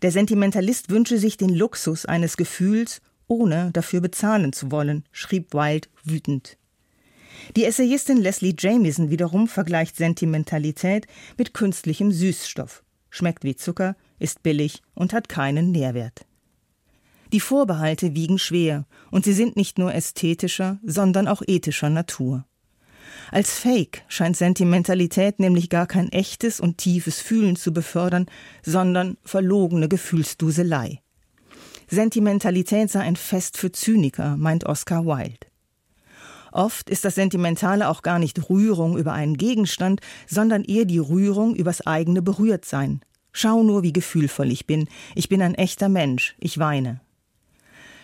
[0.01, 5.89] Der Sentimentalist wünsche sich den Luxus eines Gefühls, ohne dafür bezahlen zu wollen, schrieb Wilde
[6.05, 6.57] wütend.
[7.57, 11.07] Die Essayistin Leslie Jamieson wiederum vergleicht Sentimentalität
[11.37, 12.83] mit künstlichem Süßstoff.
[13.11, 16.25] Schmeckt wie Zucker, ist billig und hat keinen Nährwert.
[17.33, 22.45] Die Vorbehalte wiegen schwer und sie sind nicht nur ästhetischer, sondern auch ethischer Natur.
[23.31, 28.27] Als Fake scheint Sentimentalität nämlich gar kein echtes und tiefes Fühlen zu befördern,
[28.63, 31.01] sondern verlogene Gefühlsduselei.
[31.89, 35.52] Sentimentalität sei ein Fest für Zyniker, meint Oscar Wilde.
[36.53, 41.57] Oft ist das Sentimentale auch gar nicht Rührung über einen Gegenstand, sondern eher die Rührung
[41.57, 43.01] übers eigene Berührtsein.
[43.33, 44.89] Schau nur, wie gefühlvoll ich bin.
[45.15, 46.37] Ich bin ein echter Mensch.
[46.39, 47.01] Ich weine.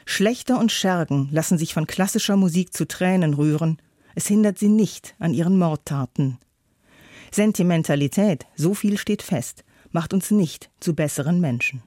[0.06, 3.76] Schlechter und Schergen lassen sich von klassischer Musik zu Tränen rühren.
[4.14, 6.38] Es hindert sie nicht an ihren Mordtaten.
[7.30, 11.82] Sentimentalität, so viel steht fest, macht uns nicht zu besseren Menschen.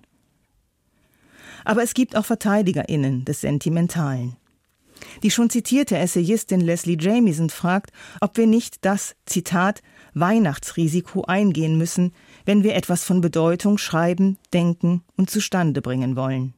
[1.66, 4.38] Aber es gibt auch VerteidigerInnen des Sentimentalen.
[5.24, 9.82] Die schon zitierte Essayistin Leslie Jamieson fragt, ob wir nicht das, Zitat,
[10.14, 12.14] Weihnachtsrisiko eingehen müssen,
[12.46, 16.54] wenn wir etwas von Bedeutung schreiben, denken und zustande bringen wollen.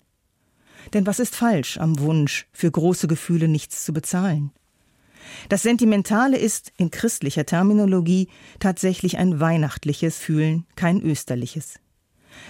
[0.94, 4.52] Denn was ist falsch am Wunsch, für große Gefühle nichts zu bezahlen?
[5.48, 8.28] Das Sentimentale ist in christlicher Terminologie
[8.60, 11.80] tatsächlich ein weihnachtliches Fühlen, kein österliches.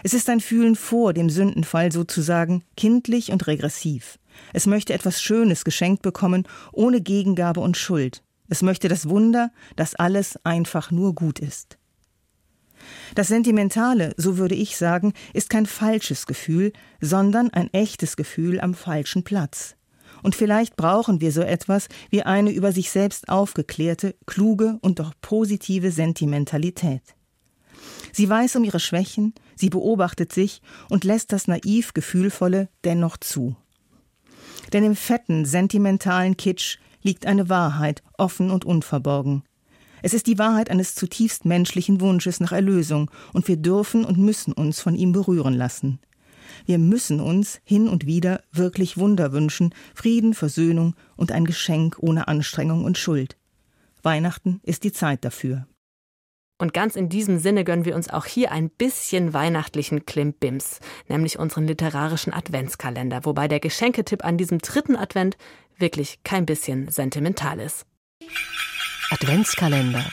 [0.02, 4.18] Es ist ein Fühlen vor dem Sündenfall sozusagen kindlich und regressiv.
[4.54, 8.24] Es möchte etwas Schönes geschenkt bekommen, ohne Gegengabe und Schuld.
[8.50, 11.78] Es möchte das Wunder, dass alles einfach nur gut ist.
[13.16, 18.74] Das Sentimentale, so würde ich sagen, ist kein falsches Gefühl, sondern ein echtes Gefühl am
[18.74, 19.76] falschen Platz.
[20.22, 25.14] Und vielleicht brauchen wir so etwas wie eine über sich selbst aufgeklärte, kluge und doch
[25.22, 27.02] positive Sentimentalität.
[28.12, 33.56] Sie weiß um ihre Schwächen, sie beobachtet sich und lässt das naiv Gefühlvolle dennoch zu.
[34.72, 39.44] Denn im fetten, sentimentalen Kitsch liegt eine Wahrheit, offen und unverborgen.
[40.02, 44.54] Es ist die Wahrheit eines zutiefst menschlichen Wunsches nach Erlösung, und wir dürfen und müssen
[44.54, 46.00] uns von ihm berühren lassen.
[46.66, 52.28] Wir müssen uns hin und wieder wirklich Wunder wünschen, Frieden, Versöhnung und ein Geschenk ohne
[52.28, 53.38] Anstrengung und Schuld.
[54.02, 55.68] Weihnachten ist die Zeit dafür.
[56.58, 61.40] Und ganz in diesem Sinne gönnen wir uns auch hier ein bisschen weihnachtlichen Klimbims, nämlich
[61.40, 65.38] unseren literarischen Adventskalender, wobei der Geschenketipp an diesem dritten Advent
[65.78, 67.86] wirklich kein bisschen sentimental ist.
[69.10, 70.06] Adventskalender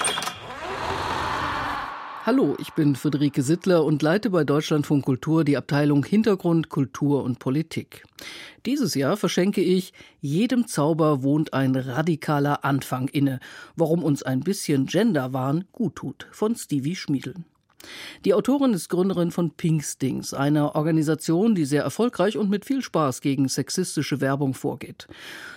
[2.32, 7.40] Hallo, ich bin Friederike Sittler und leite bei Deutschlandfunk Kultur die Abteilung Hintergrund, Kultur und
[7.40, 8.04] Politik.
[8.66, 13.40] Dieses Jahr verschenke ich Jedem Zauber wohnt ein radikaler Anfang inne,
[13.74, 17.34] warum uns ein bisschen Genderwahn gut tut, von Stevie Schmiedel.
[18.24, 23.20] Die Autorin ist Gründerin von Pinkstings, einer Organisation, die sehr erfolgreich und mit viel Spaß
[23.20, 25.08] gegen sexistische Werbung vorgeht.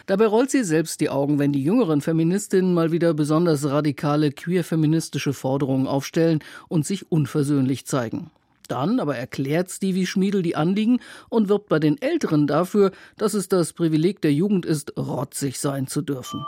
[0.05, 5.33] Dabei rollt sie selbst die Augen, wenn die jüngeren Feministinnen mal wieder besonders radikale queer-feministische
[5.33, 8.31] Forderungen aufstellen und sich unversöhnlich zeigen.
[8.67, 10.99] Dann aber erklärt Stevie Schmiedel die Anliegen
[11.29, 15.87] und wirbt bei den Älteren dafür, dass es das Privileg der Jugend ist, rotzig sein
[15.87, 16.45] zu dürfen.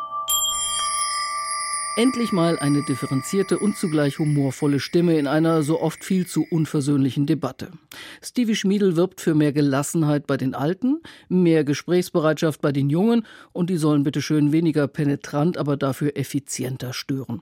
[1.98, 7.26] Endlich mal eine differenzierte und zugleich humorvolle Stimme in einer so oft viel zu unversöhnlichen
[7.26, 7.72] Debatte.
[8.22, 13.70] Stevie Schmiedel wirbt für mehr Gelassenheit bei den Alten, mehr Gesprächsbereitschaft bei den Jungen und
[13.70, 17.42] die sollen bitte schön weniger penetrant, aber dafür effizienter stören.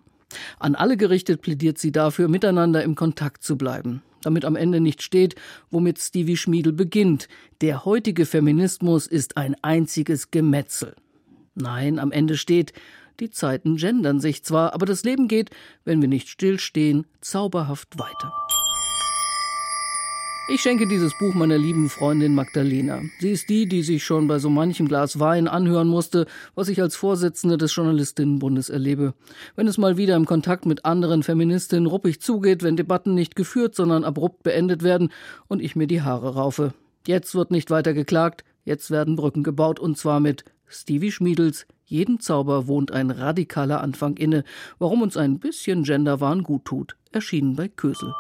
[0.60, 5.02] An alle gerichtet plädiert sie dafür, miteinander im Kontakt zu bleiben, damit am Ende nicht
[5.02, 5.34] steht,
[5.72, 7.28] womit Stevie Schmiedel beginnt.
[7.62, 10.94] Der heutige Feminismus ist ein einziges Gemetzel.
[11.56, 12.74] Nein, am Ende steht,
[13.20, 15.50] die Zeiten gendern sich zwar, aber das Leben geht,
[15.86, 18.34] wenn wir nicht stillstehen, zauberhaft weiter.
[20.50, 23.02] Ich schenke dieses Buch meiner lieben Freundin Magdalena.
[23.22, 26.82] Sie ist die, die sich schon bei so manchem Glas Wein anhören musste, was ich
[26.82, 29.14] als Vorsitzende des Journalistinnenbundes erlebe.
[29.56, 33.74] Wenn es mal wieder im Kontakt mit anderen Feministinnen ruppig zugeht, wenn Debatten nicht geführt,
[33.74, 35.14] sondern abrupt beendet werden
[35.48, 36.74] und ich mir die Haare raufe.
[37.08, 42.20] Jetzt wird nicht weiter geklagt, jetzt werden Brücken gebaut und zwar mit Stevie Schmiedels Jeden
[42.20, 44.44] Zauber wohnt ein radikaler Anfang inne,
[44.80, 48.14] warum uns ein bisschen Genderwahn gut tut, erschienen bei Kösel.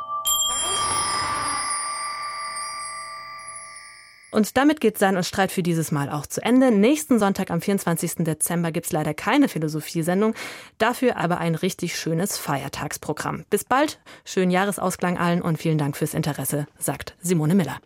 [4.33, 6.71] Und damit geht Sein und Streit für dieses Mal auch zu Ende.
[6.71, 8.25] Nächsten Sonntag am 24.
[8.25, 10.33] Dezember gibt es leider keine Philosophiesendung,
[10.79, 13.45] dafür aber ein richtig schönes Feiertagsprogramm.
[13.51, 17.79] Bis bald, schönen Jahresausklang allen und vielen Dank fürs Interesse, sagt Simone Miller.